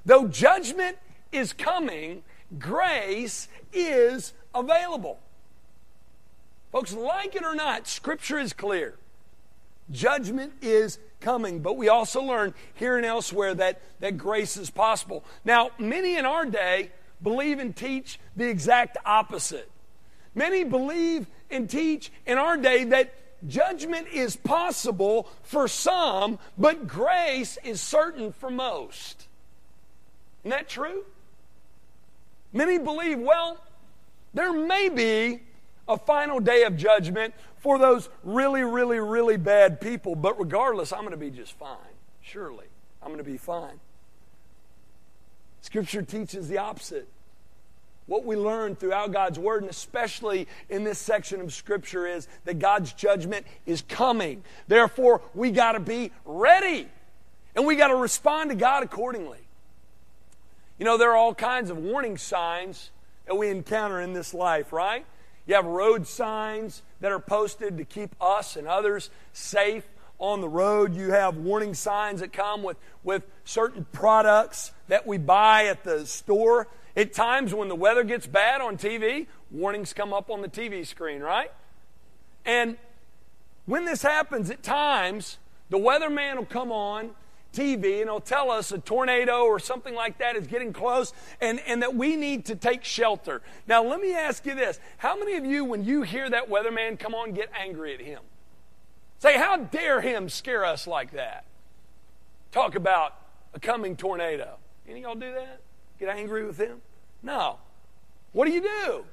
Though 0.04 0.26
judgment 0.26 0.98
is 1.30 1.52
coming, 1.52 2.24
grace 2.58 3.46
is 3.72 4.32
available. 4.54 5.20
Folks, 6.72 6.92
like 6.92 7.36
it 7.36 7.44
or 7.44 7.54
not, 7.54 7.86
scripture 7.86 8.38
is 8.38 8.52
clear. 8.52 8.96
Judgment 9.90 10.52
is 10.60 10.98
coming. 11.20 11.60
But 11.60 11.76
we 11.76 11.88
also 11.88 12.22
learn 12.22 12.54
here 12.74 12.96
and 12.96 13.06
elsewhere 13.06 13.54
that, 13.54 13.80
that 14.00 14.18
grace 14.18 14.56
is 14.56 14.70
possible. 14.70 15.24
Now, 15.44 15.70
many 15.78 16.16
in 16.16 16.26
our 16.26 16.44
day 16.44 16.90
believe 17.22 17.58
and 17.58 17.74
teach 17.74 18.18
the 18.36 18.48
exact 18.48 18.96
opposite. 19.04 19.70
Many 20.34 20.64
believe 20.64 21.26
and 21.50 21.68
teach 21.68 22.12
in 22.26 22.38
our 22.38 22.56
day 22.56 22.84
that 22.84 23.14
judgment 23.46 24.08
is 24.08 24.36
possible 24.36 25.28
for 25.42 25.68
some, 25.68 26.38
but 26.58 26.86
grace 26.86 27.58
is 27.64 27.80
certain 27.80 28.32
for 28.32 28.50
most. 28.50 29.28
Isn't 30.42 30.50
that 30.50 30.68
true? 30.68 31.04
Many 32.52 32.78
believe, 32.78 33.18
well, 33.18 33.58
there 34.34 34.52
may 34.52 34.88
be 34.88 35.40
a 35.88 35.98
final 35.98 36.40
day 36.40 36.64
of 36.64 36.76
judgment 36.76 37.34
for 37.58 37.78
those 37.78 38.08
really, 38.22 38.62
really, 38.62 38.98
really 38.98 39.36
bad 39.36 39.80
people. 39.80 40.14
But 40.14 40.38
regardless, 40.38 40.92
I'm 40.92 41.00
going 41.00 41.10
to 41.12 41.16
be 41.16 41.30
just 41.30 41.52
fine. 41.58 41.76
Surely, 42.22 42.66
I'm 43.02 43.08
going 43.08 43.18
to 43.18 43.30
be 43.30 43.36
fine. 43.36 43.80
Scripture 45.66 46.02
teaches 46.02 46.46
the 46.46 46.58
opposite. 46.58 47.08
What 48.06 48.24
we 48.24 48.36
learn 48.36 48.76
throughout 48.76 49.10
God's 49.10 49.36
Word, 49.36 49.62
and 49.62 49.70
especially 49.70 50.46
in 50.70 50.84
this 50.84 50.96
section 50.96 51.40
of 51.40 51.52
Scripture, 51.52 52.06
is 52.06 52.28
that 52.44 52.60
God's 52.60 52.92
judgment 52.92 53.44
is 53.66 53.82
coming. 53.82 54.44
Therefore, 54.68 55.22
we 55.34 55.50
got 55.50 55.72
to 55.72 55.80
be 55.80 56.12
ready. 56.24 56.86
And 57.56 57.66
we 57.66 57.74
got 57.74 57.88
to 57.88 57.96
respond 57.96 58.50
to 58.50 58.56
God 58.56 58.84
accordingly. 58.84 59.40
You 60.78 60.84
know, 60.84 60.98
there 60.98 61.10
are 61.10 61.16
all 61.16 61.34
kinds 61.34 61.68
of 61.68 61.78
warning 61.78 62.16
signs 62.16 62.92
that 63.26 63.34
we 63.34 63.48
encounter 63.48 64.00
in 64.00 64.12
this 64.12 64.32
life, 64.32 64.72
right? 64.72 65.04
You 65.46 65.56
have 65.56 65.64
road 65.64 66.06
signs 66.06 66.82
that 67.00 67.10
are 67.10 67.18
posted 67.18 67.76
to 67.78 67.84
keep 67.84 68.14
us 68.20 68.54
and 68.54 68.68
others 68.68 69.10
safe 69.32 69.84
on 70.20 70.40
the 70.40 70.48
road. 70.48 70.94
You 70.94 71.10
have 71.10 71.36
warning 71.38 71.74
signs 71.74 72.20
that 72.20 72.32
come 72.32 72.62
with, 72.62 72.76
with 73.02 73.24
certain 73.44 73.84
products 73.90 74.70
that 74.88 75.06
we 75.06 75.18
buy 75.18 75.66
at 75.66 75.84
the 75.84 76.06
store. 76.06 76.68
At 76.96 77.12
times 77.12 77.52
when 77.54 77.68
the 77.68 77.74
weather 77.74 78.04
gets 78.04 78.26
bad 78.26 78.60
on 78.60 78.78
TV, 78.78 79.26
warnings 79.50 79.92
come 79.92 80.12
up 80.12 80.30
on 80.30 80.40
the 80.40 80.48
TV 80.48 80.86
screen, 80.86 81.20
right? 81.20 81.52
And 82.44 82.78
when 83.66 83.84
this 83.84 84.02
happens, 84.02 84.50
at 84.50 84.62
times, 84.62 85.38
the 85.68 85.78
weatherman 85.78 86.36
will 86.36 86.46
come 86.46 86.70
on 86.72 87.10
TV 87.52 88.00
and 88.00 88.10
he'll 88.10 88.20
tell 88.20 88.50
us 88.50 88.70
a 88.70 88.78
tornado 88.78 89.44
or 89.44 89.58
something 89.58 89.94
like 89.94 90.18
that 90.18 90.36
is 90.36 90.46
getting 90.46 90.72
close 90.72 91.12
and, 91.40 91.60
and 91.66 91.82
that 91.82 91.94
we 91.94 92.14
need 92.14 92.44
to 92.46 92.54
take 92.54 92.84
shelter. 92.84 93.42
Now, 93.66 93.82
let 93.82 94.00
me 94.00 94.14
ask 94.14 94.44
you 94.46 94.54
this. 94.54 94.78
How 94.98 95.18
many 95.18 95.36
of 95.36 95.44
you, 95.44 95.64
when 95.64 95.84
you 95.84 96.02
hear 96.02 96.28
that 96.30 96.48
weatherman 96.48 96.98
come 96.98 97.14
on, 97.14 97.32
get 97.32 97.50
angry 97.58 97.94
at 97.94 98.00
him? 98.00 98.20
Say, 99.18 99.38
how 99.38 99.56
dare 99.56 100.02
him 100.02 100.28
scare 100.28 100.64
us 100.64 100.86
like 100.86 101.12
that? 101.12 101.44
Talk 102.52 102.74
about 102.74 103.14
a 103.54 103.60
coming 103.60 103.96
tornado. 103.96 104.58
Any 104.88 105.02
y'all 105.02 105.14
do 105.14 105.32
that? 105.32 105.60
Get 105.98 106.08
angry 106.08 106.44
with 106.44 106.58
him? 106.58 106.80
No. 107.22 107.58
What 108.32 108.46
do 108.46 108.52
you 108.52 108.62
do? 108.62 109.04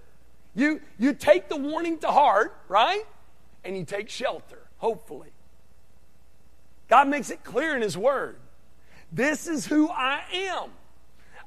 You, 0.55 0.81
you 0.99 1.13
take 1.13 1.49
the 1.49 1.55
warning 1.55 1.97
to 1.99 2.07
heart, 2.07 2.55
right? 2.67 3.03
And 3.63 3.77
you 3.77 3.85
take 3.85 4.09
shelter, 4.09 4.59
hopefully. 4.77 5.29
God 6.89 7.07
makes 7.07 7.29
it 7.29 7.43
clear 7.43 7.75
in 7.75 7.81
His 7.81 7.97
Word. 7.97 8.35
This 9.11 9.47
is 9.47 9.65
who 9.65 9.89
I 9.89 10.21
am. 10.33 10.69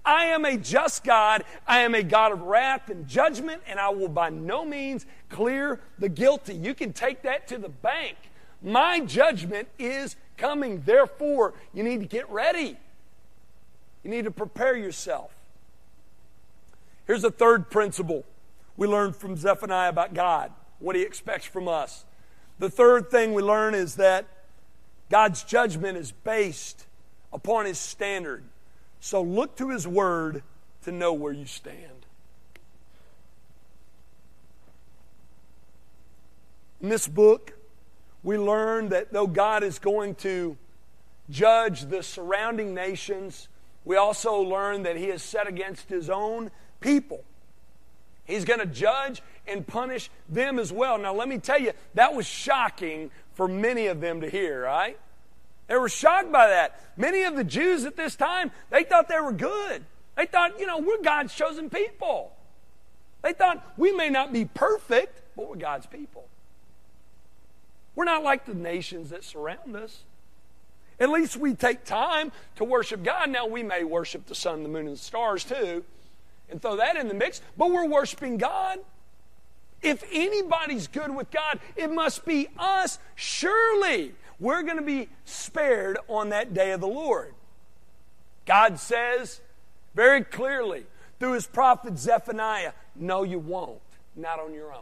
I 0.05 0.27
am 0.27 0.45
a 0.45 0.57
just 0.57 1.05
God. 1.05 1.45
I 1.67 1.81
am 1.81 1.95
a 1.95 2.03
God 2.03 2.33
of 2.33 2.43
wrath 2.43 2.91
and 2.91 3.07
judgment, 3.07 3.63
and 3.67 3.79
I 3.79 3.91
will 3.91 4.09
by 4.09 4.31
no 4.31 4.65
means 4.65 5.05
clear 5.29 5.81
the 5.99 6.09
guilty. 6.09 6.55
You 6.55 6.75
can 6.75 6.93
take 6.93 7.23
that 7.23 7.49
to 7.49 7.59
the 7.59 7.69
bank. 7.69 8.17
My 8.63 9.01
judgment 9.01 9.69
is 9.79 10.17
coming. 10.37 10.83
Therefore, 10.87 11.55
you 11.75 11.83
need 11.83 12.01
to 12.01 12.07
get 12.07 12.31
ready. 12.31 12.77
You 14.07 14.13
need 14.13 14.27
to 14.27 14.31
prepare 14.31 14.77
yourself. 14.77 15.33
Here's 17.09 17.25
a 17.25 17.31
third 17.33 17.71
principle 17.73 18.25
we 18.77 18.87
learned 18.87 19.17
from 19.17 19.37
Zephaniah 19.37 19.89
about 19.89 20.15
God, 20.15 20.53
what 20.79 20.95
he 20.95 21.03
expects 21.03 21.45
from 21.45 21.67
us. 21.67 22.05
The 22.61 22.71
third 22.71 23.11
thing 23.11 23.35
we 23.35 23.43
learn 23.43 23.75
is 23.75 23.97
that 23.97 24.27
God's 25.11 25.43
judgment 25.43 25.99
is 25.99 26.13
based 26.13 26.87
upon 27.33 27.67
His 27.67 27.81
standard. 27.81 28.45
So 29.01 29.23
look 29.23 29.57
to 29.57 29.71
His 29.71 29.89
Word 29.89 30.45
to 30.85 30.93
know 30.93 31.13
where 31.13 31.33
you 31.33 31.47
stand. 31.47 32.07
In 36.81 36.91
this 36.91 37.09
book, 37.09 37.55
we 38.23 38.39
learn 38.39 38.91
that 38.91 39.13
though 39.13 39.27
God 39.27 39.65
is 39.65 39.81
going 39.81 40.15
to 40.17 40.57
judge 41.29 41.87
the 41.87 42.05
surrounding 42.05 42.73
nations, 42.73 43.49
we 43.87 43.97
also 43.97 44.43
learn 44.43 44.83
that 44.83 44.97
He 44.97 45.07
is 45.07 45.23
set 45.23 45.47
against 45.47 45.89
His 45.89 46.11
own 46.11 46.51
people. 46.81 47.25
He's 48.27 48.45
going 48.45 48.59
to 48.59 48.67
judge 48.67 49.23
and 49.47 49.67
punish 49.67 50.11
them 50.29 50.59
as 50.59 50.73
well. 50.73 50.99
Now, 50.99 51.15
let 51.15 51.29
me 51.29 51.39
tell 51.39 51.61
you, 51.61 51.73
that 51.95 52.15
was 52.15 52.27
shocking 52.27 53.11
for 53.35 53.47
many 53.47 53.87
of 53.87 54.01
them 54.01 54.21
to 54.21 54.29
hear, 54.29 54.65
right? 54.65 54.99
They 55.69 55.77
were 55.77 55.89
shocked 55.89 56.33
by 56.33 56.49
that. 56.49 56.81
Many 56.97 57.23
of 57.23 57.37
the 57.37 57.45
Jews 57.45 57.85
at 57.85 57.97
this 57.97 58.17
time, 58.17 58.51
they 58.71 58.83
thought 58.83 59.09
they 59.09 59.21
were 59.21 59.33
good. 59.33 59.85
They 60.17 60.27
thought, 60.27 60.59
you 60.59 60.67
know, 60.67 60.79
we're 60.79 61.03
God's 61.03 61.35
chosen 61.35 61.71
people. 61.71 62.33
They 63.23 63.33
thought 63.33 63.65
we 63.77 63.93
may 63.93 64.11
not 64.11 64.33
be 64.33 64.45
perfect, 64.45 65.23
but 65.37 65.49
we're 65.49 65.57
God's 65.57 65.87
people. 65.87 66.27
We're 67.95 68.05
not 68.05 68.25
like 68.25 68.47
the 68.47 68.55
nations 68.55 69.11
that 69.11 69.25
surround 69.25 69.77
us. 69.77 70.03
At 70.99 71.11
least 71.11 71.37
we 71.37 71.55
take 71.55 71.85
time 71.85 72.33
to 72.57 72.65
worship 72.65 73.03
God. 73.03 73.31
Now, 73.31 73.47
we 73.47 73.63
may 73.63 73.85
worship 73.85 74.27
the 74.27 74.35
sun, 74.35 74.63
the 74.63 74.69
moon, 74.69 74.87
and 74.87 74.97
the 74.97 75.01
stars 75.01 75.45
too, 75.45 75.85
and 76.51 76.61
throw 76.61 76.77
that 76.77 76.97
in 76.97 77.09
the 77.09 77.15
mix, 77.15 77.43
but 77.57 77.71
we're 77.71 77.87
worshiping 77.87 78.39
God. 78.39 78.79
If 79.83 80.03
anybody's 80.11 80.89
good 80.89 81.15
with 81.15 81.31
God, 81.31 81.61
it 81.77 81.93
must 81.93 82.25
be 82.25 82.49
us, 82.59 82.99
surely. 83.15 84.15
We're 84.41 84.63
going 84.63 84.77
to 84.79 84.83
be 84.83 85.09
spared 85.25 85.99
on 86.09 86.31
that 86.31 86.55
day 86.55 86.73
of 86.73 86.81
the 86.81 86.89
Lord. 86.89 87.35
God 88.47 88.79
says 88.79 89.41
very 89.95 90.25
clearly 90.25 90.85
through 91.19 91.33
his 91.33 91.47
prophet 91.47 91.99
Zephaniah, 91.99 92.73
No, 92.95 93.23
you 93.23 93.39
won't, 93.39 93.81
not 94.15 94.41
on 94.41 94.55
your 94.55 94.73
own. 94.73 94.81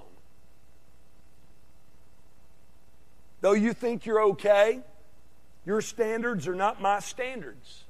Though 3.41 3.53
you 3.53 3.73
think 3.73 4.07
you're 4.07 4.23
okay, 4.23 4.81
your 5.67 5.81
standards 5.81 6.47
are 6.49 6.55
not 6.55 6.81
my 6.81 7.01
standards. 7.01 7.85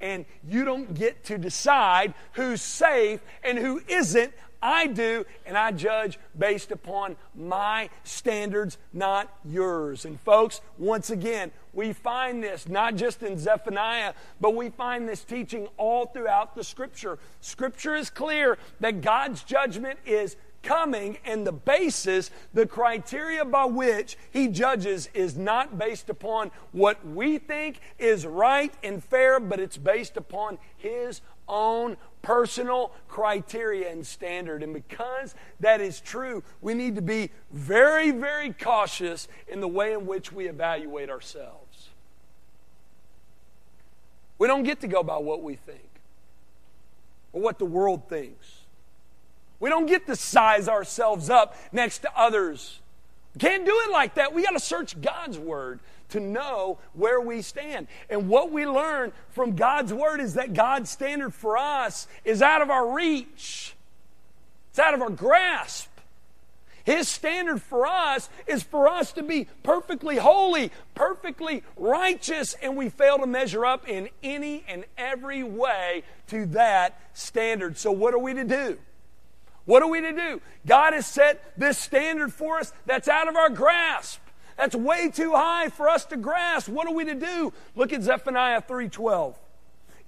And 0.00 0.24
you 0.46 0.64
don't 0.64 0.94
get 0.94 1.24
to 1.24 1.38
decide 1.38 2.14
who's 2.32 2.60
safe 2.60 3.20
and 3.42 3.58
who 3.58 3.80
isn't. 3.88 4.32
I 4.60 4.86
do, 4.86 5.26
and 5.44 5.58
I 5.58 5.72
judge 5.72 6.18
based 6.36 6.72
upon 6.72 7.16
my 7.34 7.90
standards, 8.02 8.78
not 8.94 9.30
yours. 9.44 10.06
And 10.06 10.18
folks, 10.18 10.62
once 10.78 11.10
again, 11.10 11.52
we 11.74 11.92
find 11.92 12.42
this 12.42 12.66
not 12.66 12.96
just 12.96 13.22
in 13.22 13.38
Zephaniah, 13.38 14.14
but 14.40 14.54
we 14.54 14.70
find 14.70 15.06
this 15.06 15.22
teaching 15.22 15.68
all 15.76 16.06
throughout 16.06 16.54
the 16.54 16.64
Scripture. 16.64 17.18
Scripture 17.42 17.94
is 17.94 18.08
clear 18.08 18.56
that 18.80 19.02
God's 19.02 19.42
judgment 19.42 19.98
is 20.06 20.36
coming, 20.64 21.18
and 21.24 21.46
the 21.46 21.52
basis, 21.52 22.30
the 22.52 22.66
criteria 22.66 23.44
by 23.44 23.66
which 23.66 24.16
he 24.32 24.48
judges, 24.48 25.08
is 25.14 25.36
not 25.36 25.78
based 25.78 26.10
upon 26.10 26.50
what 26.72 27.06
we 27.06 27.38
think 27.38 27.80
is 27.98 28.26
right 28.26 28.74
and 28.82 29.04
fair, 29.04 29.38
but 29.38 29.60
it's 29.60 29.76
based 29.76 30.16
upon 30.16 30.58
his 30.76 31.20
own 31.46 31.96
personal 32.22 32.90
criteria 33.06 33.92
and 33.92 34.04
standard. 34.04 34.62
And 34.62 34.72
because 34.72 35.34
that 35.60 35.80
is 35.80 36.00
true, 36.00 36.42
we 36.60 36.74
need 36.74 36.96
to 36.96 37.02
be 37.02 37.30
very, 37.52 38.10
very 38.10 38.52
cautious 38.52 39.28
in 39.46 39.60
the 39.60 39.68
way 39.68 39.92
in 39.92 40.06
which 40.06 40.32
we 40.32 40.48
evaluate 40.48 41.10
ourselves. 41.10 41.90
We 44.38 44.48
don't 44.48 44.64
get 44.64 44.80
to 44.80 44.88
go 44.88 45.02
by 45.02 45.18
what 45.18 45.42
we 45.42 45.54
think 45.54 45.88
or 47.32 47.40
what 47.40 47.58
the 47.58 47.66
world 47.66 48.08
thinks. 48.08 48.63
We 49.60 49.70
don't 49.70 49.86
get 49.86 50.06
to 50.06 50.16
size 50.16 50.68
ourselves 50.68 51.30
up 51.30 51.56
next 51.72 52.00
to 52.00 52.10
others. 52.16 52.80
Can't 53.38 53.64
do 53.64 53.82
it 53.86 53.90
like 53.90 54.14
that. 54.14 54.32
We 54.32 54.44
got 54.44 54.52
to 54.52 54.60
search 54.60 55.00
God's 55.00 55.38
Word 55.38 55.80
to 56.10 56.20
know 56.20 56.78
where 56.92 57.20
we 57.20 57.42
stand. 57.42 57.88
And 58.08 58.28
what 58.28 58.52
we 58.52 58.66
learn 58.66 59.12
from 59.30 59.56
God's 59.56 59.92
Word 59.92 60.20
is 60.20 60.34
that 60.34 60.54
God's 60.54 60.90
standard 60.90 61.34
for 61.34 61.58
us 61.58 62.06
is 62.24 62.42
out 62.42 62.62
of 62.62 62.70
our 62.70 62.92
reach, 62.92 63.74
it's 64.70 64.78
out 64.78 64.94
of 64.94 65.02
our 65.02 65.10
grasp. 65.10 65.90
His 66.84 67.08
standard 67.08 67.62
for 67.62 67.86
us 67.86 68.28
is 68.46 68.62
for 68.62 68.86
us 68.88 69.12
to 69.12 69.22
be 69.22 69.46
perfectly 69.62 70.16
holy, 70.16 70.70
perfectly 70.94 71.62
righteous, 71.78 72.54
and 72.62 72.76
we 72.76 72.90
fail 72.90 73.18
to 73.18 73.26
measure 73.26 73.64
up 73.64 73.88
in 73.88 74.10
any 74.22 74.64
and 74.68 74.84
every 74.98 75.42
way 75.42 76.02
to 76.26 76.44
that 76.46 77.00
standard. 77.14 77.78
So, 77.78 77.90
what 77.90 78.12
are 78.12 78.18
we 78.18 78.34
to 78.34 78.44
do? 78.44 78.78
What 79.64 79.82
are 79.82 79.88
we 79.88 80.00
to 80.00 80.12
do? 80.12 80.42
God 80.66 80.92
has 80.92 81.06
set 81.06 81.58
this 81.58 81.78
standard 81.78 82.32
for 82.32 82.58
us 82.58 82.72
that's 82.86 83.08
out 83.08 83.28
of 83.28 83.36
our 83.36 83.48
grasp. 83.48 84.20
That's 84.56 84.74
way 84.74 85.10
too 85.10 85.32
high 85.32 85.68
for 85.68 85.88
us 85.88 86.04
to 86.06 86.16
grasp. 86.16 86.68
What 86.68 86.86
are 86.86 86.94
we 86.94 87.04
to 87.06 87.14
do? 87.14 87.52
Look 87.74 87.92
at 87.92 88.02
Zephaniah 88.02 88.60
3:12. 88.60 89.36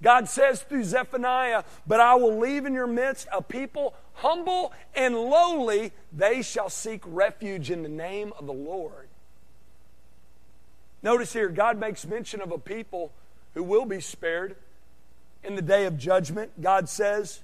God 0.01 0.29
says 0.29 0.61
through 0.61 0.83
Zephaniah, 0.83 1.63
"But 1.87 1.99
I 1.99 2.15
will 2.15 2.37
leave 2.37 2.65
in 2.65 2.73
your 2.73 2.87
midst 2.87 3.27
a 3.33 3.41
people 3.41 3.95
humble 4.13 4.71
and 4.95 5.15
lowly, 5.15 5.91
they 6.13 6.43
shall 6.43 6.69
seek 6.69 7.01
refuge 7.05 7.71
in 7.71 7.81
the 7.81 7.89
name 7.89 8.31
of 8.37 8.45
the 8.45 8.53
Lord." 8.53 9.09
Notice 11.01 11.33
here, 11.33 11.49
God 11.49 11.79
makes 11.79 12.05
mention 12.05 12.41
of 12.41 12.51
a 12.51 12.57
people 12.57 13.11
who 13.53 13.63
will 13.63 13.85
be 13.85 14.01
spared 14.01 14.55
in 15.43 15.55
the 15.55 15.61
day 15.61 15.85
of 15.85 15.97
judgment. 15.97 16.61
God 16.61 16.89
says, 16.89 17.41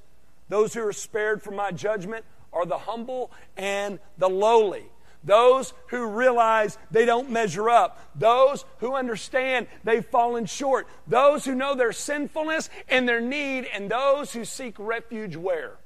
those 0.50 0.74
who 0.74 0.86
are 0.86 0.94
spared 0.94 1.42
from 1.42 1.56
my 1.56 1.72
judgment 1.72 2.26
are 2.52 2.66
the 2.66 2.78
humble 2.78 3.32
and 3.58 4.00
the 4.18 4.30
lowly. 4.30 4.86
Those 5.24 5.74
who 5.88 6.08
realize 6.08 6.78
they 6.92 7.06
don't 7.06 7.30
measure 7.30 7.70
up. 7.70 8.00
Those 8.16 8.66
who 8.80 8.96
understand 8.96 9.68
they've 9.84 10.06
fallen 10.06 10.46
short. 10.46 10.88
Those 11.08 11.46
who 11.46 11.56
know 11.56 11.76
their 11.76 11.94
sinfulness 11.94 12.70
and 12.90 13.08
their 13.08 13.22
need. 13.22 13.66
And 13.74 13.90
those 13.90 14.34
who 14.34 14.44
seek 14.44 14.76
refuge 14.78 15.36
where? 15.36 15.78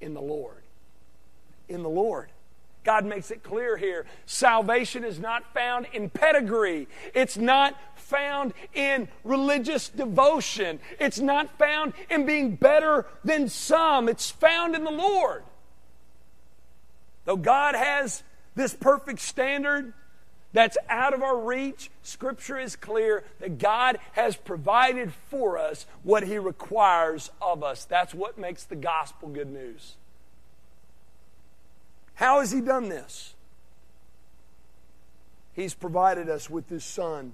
In 0.00 0.14
the 0.14 0.22
Lord. 0.22 0.62
In 1.68 1.82
the 1.82 1.90
Lord. 1.90 2.30
God 2.84 3.04
makes 3.04 3.30
it 3.30 3.42
clear 3.42 3.76
here. 3.76 4.06
Salvation 4.26 5.04
is 5.04 5.20
not 5.20 5.54
found 5.54 5.86
in 5.92 6.10
pedigree. 6.10 6.88
It's 7.14 7.36
not 7.36 7.78
found 8.12 8.54
in 8.74 9.08
religious 9.24 9.88
devotion. 9.88 10.78
It's 11.00 11.18
not 11.18 11.58
found 11.58 11.94
in 12.10 12.26
being 12.26 12.54
better 12.54 13.06
than 13.24 13.48
some. 13.48 14.08
It's 14.08 14.30
found 14.30 14.76
in 14.76 14.84
the 14.84 14.90
Lord. 14.90 15.42
Though 17.24 17.36
God 17.36 17.74
has 17.74 18.22
this 18.54 18.74
perfect 18.74 19.20
standard 19.20 19.94
that's 20.52 20.76
out 20.88 21.14
of 21.14 21.22
our 21.22 21.38
reach, 21.38 21.90
Scripture 22.02 22.58
is 22.58 22.76
clear 22.76 23.24
that 23.40 23.58
God 23.58 23.98
has 24.12 24.36
provided 24.36 25.12
for 25.30 25.56
us 25.56 25.86
what 26.02 26.24
He 26.24 26.38
requires 26.38 27.30
of 27.40 27.62
us. 27.62 27.84
That's 27.84 28.12
what 28.12 28.38
makes 28.38 28.64
the 28.64 28.76
gospel 28.76 29.28
good 29.28 29.50
news. 29.50 29.94
How 32.14 32.40
has 32.40 32.52
He 32.52 32.60
done 32.60 32.90
this? 32.90 33.34
He's 35.54 35.74
provided 35.74 36.28
us 36.28 36.50
with 36.50 36.68
His 36.68 36.84
Son. 36.84 37.32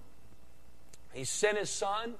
He 1.13 1.25
sent 1.25 1.59
His 1.59 1.71
Son 1.71 2.15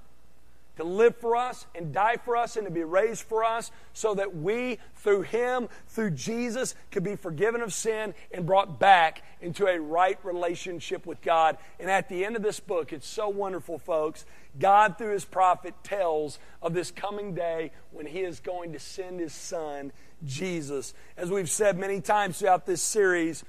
to 0.79 0.85
live 0.85 1.17
for 1.17 1.35
us 1.35 1.67
and 1.75 1.93
die 1.93 2.15
for 2.15 2.37
us 2.37 2.55
and 2.55 2.65
to 2.65 2.71
be 2.71 2.83
raised 2.83 3.23
for 3.23 3.43
us 3.43 3.69
so 3.93 4.15
that 4.15 4.37
we, 4.37 4.79
through 4.95 5.23
Him, 5.23 5.67
through 5.89 6.11
Jesus, 6.11 6.73
could 6.89 7.03
be 7.03 7.17
forgiven 7.17 7.61
of 7.61 7.73
sin 7.73 8.13
and 8.31 8.45
brought 8.45 8.79
back 8.79 9.21
into 9.41 9.67
a 9.67 9.77
right 9.77 10.17
relationship 10.23 11.05
with 11.05 11.21
God. 11.21 11.57
And 11.81 11.89
at 11.89 12.07
the 12.07 12.23
end 12.23 12.37
of 12.37 12.43
this 12.43 12.61
book, 12.61 12.93
it's 12.93 13.07
so 13.07 13.27
wonderful, 13.27 13.77
folks. 13.77 14.25
God, 14.57 14.97
through 14.97 15.11
His 15.11 15.25
prophet, 15.25 15.73
tells 15.83 16.39
of 16.61 16.73
this 16.73 16.91
coming 16.91 17.35
day 17.35 17.71
when 17.91 18.05
He 18.05 18.21
is 18.21 18.39
going 18.39 18.71
to 18.71 18.79
send 18.79 19.19
His 19.19 19.33
Son, 19.33 19.91
Jesus. 20.25 20.93
As 21.17 21.29
we've 21.29 21.49
said 21.49 21.77
many 21.77 21.99
times 21.99 22.39
throughout 22.39 22.65
this 22.65 22.81
series, 22.81 23.43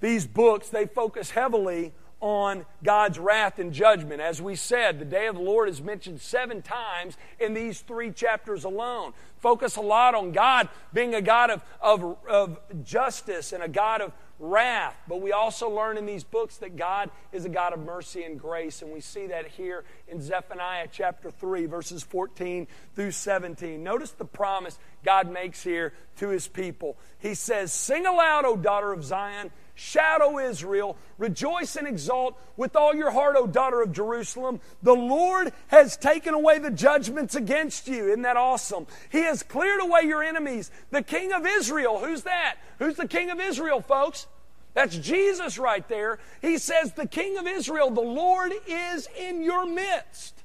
these 0.00 0.26
books, 0.26 0.68
they 0.68 0.86
focus 0.86 1.30
heavily 1.30 1.92
on 2.22 2.64
God's 2.84 3.18
wrath 3.18 3.58
and 3.58 3.72
judgment. 3.72 4.22
As 4.22 4.40
we 4.40 4.54
said, 4.54 5.00
the 5.00 5.04
day 5.04 5.26
of 5.26 5.34
the 5.34 5.42
Lord 5.42 5.68
is 5.68 5.82
mentioned 5.82 6.20
seven 6.20 6.62
times 6.62 7.18
in 7.40 7.52
these 7.52 7.80
three 7.80 8.12
chapters 8.12 8.62
alone. 8.62 9.12
Focus 9.40 9.74
a 9.74 9.80
lot 9.80 10.14
on 10.14 10.30
God 10.30 10.68
being 10.94 11.16
a 11.16 11.20
God 11.20 11.50
of, 11.50 11.64
of, 11.80 12.16
of 12.28 12.84
justice 12.84 13.52
and 13.52 13.60
a 13.60 13.68
God 13.68 14.00
of 14.00 14.12
wrath. 14.38 14.96
But 15.08 15.20
we 15.20 15.32
also 15.32 15.68
learn 15.68 15.98
in 15.98 16.06
these 16.06 16.22
books 16.22 16.58
that 16.58 16.76
God 16.76 17.10
is 17.32 17.44
a 17.44 17.48
God 17.48 17.72
of 17.72 17.80
mercy 17.80 18.22
and 18.22 18.38
grace. 18.38 18.82
And 18.82 18.92
we 18.92 19.00
see 19.00 19.26
that 19.26 19.48
here 19.48 19.84
in 20.06 20.22
Zephaniah 20.22 20.88
chapter 20.92 21.30
3, 21.30 21.66
verses 21.66 22.04
14 22.04 22.68
through 22.94 23.10
17. 23.10 23.82
Notice 23.82 24.12
the 24.12 24.24
promise 24.24 24.78
God 25.04 25.28
makes 25.28 25.64
here 25.64 25.92
to 26.18 26.28
his 26.28 26.46
people. 26.46 26.96
He 27.18 27.34
says, 27.34 27.72
Sing 27.72 28.06
aloud, 28.06 28.44
O 28.44 28.56
daughter 28.56 28.92
of 28.92 29.02
Zion. 29.02 29.50
O 29.96 30.38
Israel, 30.38 30.96
rejoice 31.18 31.76
and 31.76 31.86
exult 31.86 32.38
with 32.56 32.76
all 32.76 32.94
your 32.94 33.10
heart, 33.10 33.36
O 33.36 33.46
daughter 33.46 33.82
of 33.82 33.92
Jerusalem. 33.92 34.60
The 34.82 34.94
Lord 34.94 35.52
has 35.68 35.96
taken 35.96 36.34
away 36.34 36.58
the 36.58 36.70
judgments 36.70 37.34
against 37.34 37.88
you. 37.88 38.08
Isn't 38.08 38.22
that 38.22 38.36
awesome? 38.36 38.86
He 39.10 39.20
has 39.22 39.42
cleared 39.42 39.80
away 39.80 40.02
your 40.02 40.22
enemies. 40.22 40.70
The 40.90 41.02
King 41.02 41.32
of 41.32 41.46
Israel, 41.46 41.98
who's 41.98 42.22
that? 42.22 42.56
Who's 42.78 42.96
the 42.96 43.08
King 43.08 43.30
of 43.30 43.40
Israel, 43.40 43.80
folks? 43.80 44.26
That's 44.74 44.96
Jesus 44.96 45.58
right 45.58 45.86
there. 45.88 46.18
He 46.40 46.58
says, 46.58 46.92
The 46.92 47.06
King 47.06 47.36
of 47.38 47.46
Israel, 47.46 47.90
the 47.90 48.00
Lord 48.00 48.52
is 48.66 49.08
in 49.18 49.42
your 49.42 49.66
midst. 49.66 50.42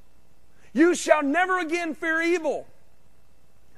You 0.74 0.96
shall 0.96 1.24
never 1.24 1.60
again 1.60 1.96
fear 1.96 2.22
evil. 2.22 2.68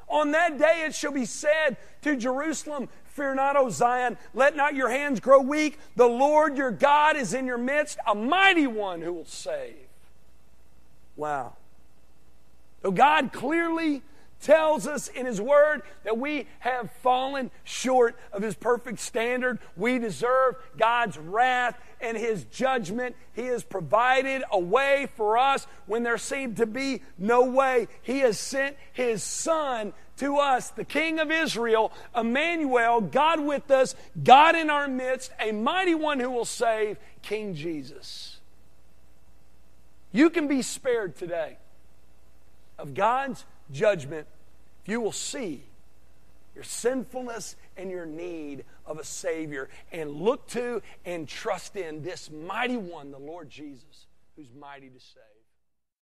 On 0.10 0.32
that 0.32 0.58
day 0.58 0.84
it 0.86 0.96
shall 0.96 1.12
be 1.12 1.26
said 1.26 1.78
to 2.02 2.16
Jerusalem, 2.16 2.90
Fear 3.10 3.36
not, 3.36 3.56
O 3.56 3.70
Zion. 3.70 4.18
Let 4.34 4.56
not 4.56 4.76
your 4.76 4.90
hands 4.90 5.20
grow 5.20 5.42
weak. 5.42 5.80
The 5.96 6.08
Lord 6.08 6.58
your 6.58 6.72
God 6.72 7.18
is 7.18 7.34
in 7.34 7.46
your 7.46 7.58
midst, 7.58 7.98
a 8.08 8.16
mighty 8.16 8.68
one 8.68 9.02
who 9.02 9.14
will 9.14 9.26
save. 9.26 9.76
Wow. 11.16 11.54
So 12.82 12.92
God 12.92 13.34
clearly 13.34 14.04
tells 14.42 14.88
us 14.88 15.10
in 15.10 15.26
His 15.26 15.42
Word 15.42 15.82
that 16.04 16.18
we 16.18 16.48
have 16.60 16.90
fallen 17.04 17.52
short 17.64 18.18
of 18.32 18.42
His 18.42 18.56
perfect 18.56 19.00
standard. 19.00 19.60
We 19.76 20.00
deserve 20.00 20.56
God's 20.78 21.18
wrath 21.18 21.78
and 22.00 22.18
His 22.18 22.46
judgment. 22.46 23.16
He 23.34 23.48
has 23.48 23.64
provided 23.64 24.44
a 24.52 24.60
way 24.60 25.10
for 25.16 25.38
us 25.38 25.68
when 25.88 26.04
there 26.04 26.18
seemed 26.18 26.58
to 26.58 26.66
be 26.66 27.02
no 27.18 27.44
way. 27.44 27.88
He 28.02 28.20
has 28.20 28.40
sent 28.40 28.78
His 28.94 29.24
Son 29.24 29.94
to 30.20 30.38
us, 30.38 30.70
the 30.70 30.86
King 30.86 31.20
of 31.20 31.32
Israel, 31.32 31.92
Emmanuel, 32.16 33.02
God 33.02 33.40
with 33.40 33.70
us, 33.72 33.96
God 34.22 34.56
in 34.56 34.70
our 34.70 34.88
midst, 34.88 35.32
a 35.40 35.52
mighty 35.52 35.96
one 35.96 36.20
who 36.20 36.30
will 36.30 36.46
save, 36.46 36.98
King 37.22 37.56
Jesus. 37.56 38.38
You 40.12 40.30
can 40.30 40.48
be 40.48 40.62
spared 40.62 41.16
today 41.16 41.58
of 42.78 42.94
God's 42.94 43.46
judgment 43.72 44.28
if 44.84 44.90
you 44.90 45.02
will 45.02 45.12
see 45.12 45.64
your 46.56 46.64
sinfulness 46.64 47.56
and 47.78 47.90
your 47.90 48.06
need 48.06 48.66
of 48.86 48.98
a 49.00 49.04
Savior 49.04 49.70
and 49.92 50.12
look 50.12 50.48
to 50.50 50.82
and 51.06 51.28
trust 51.28 51.76
in 51.76 52.02
this 52.02 52.30
mighty 52.30 52.78
one, 52.78 53.12
the 53.12 53.20
Lord 53.20 53.50
Jesus, 53.50 54.08
who's 54.36 54.50
mighty 54.60 54.90
to 54.90 55.00
save. 55.00 55.39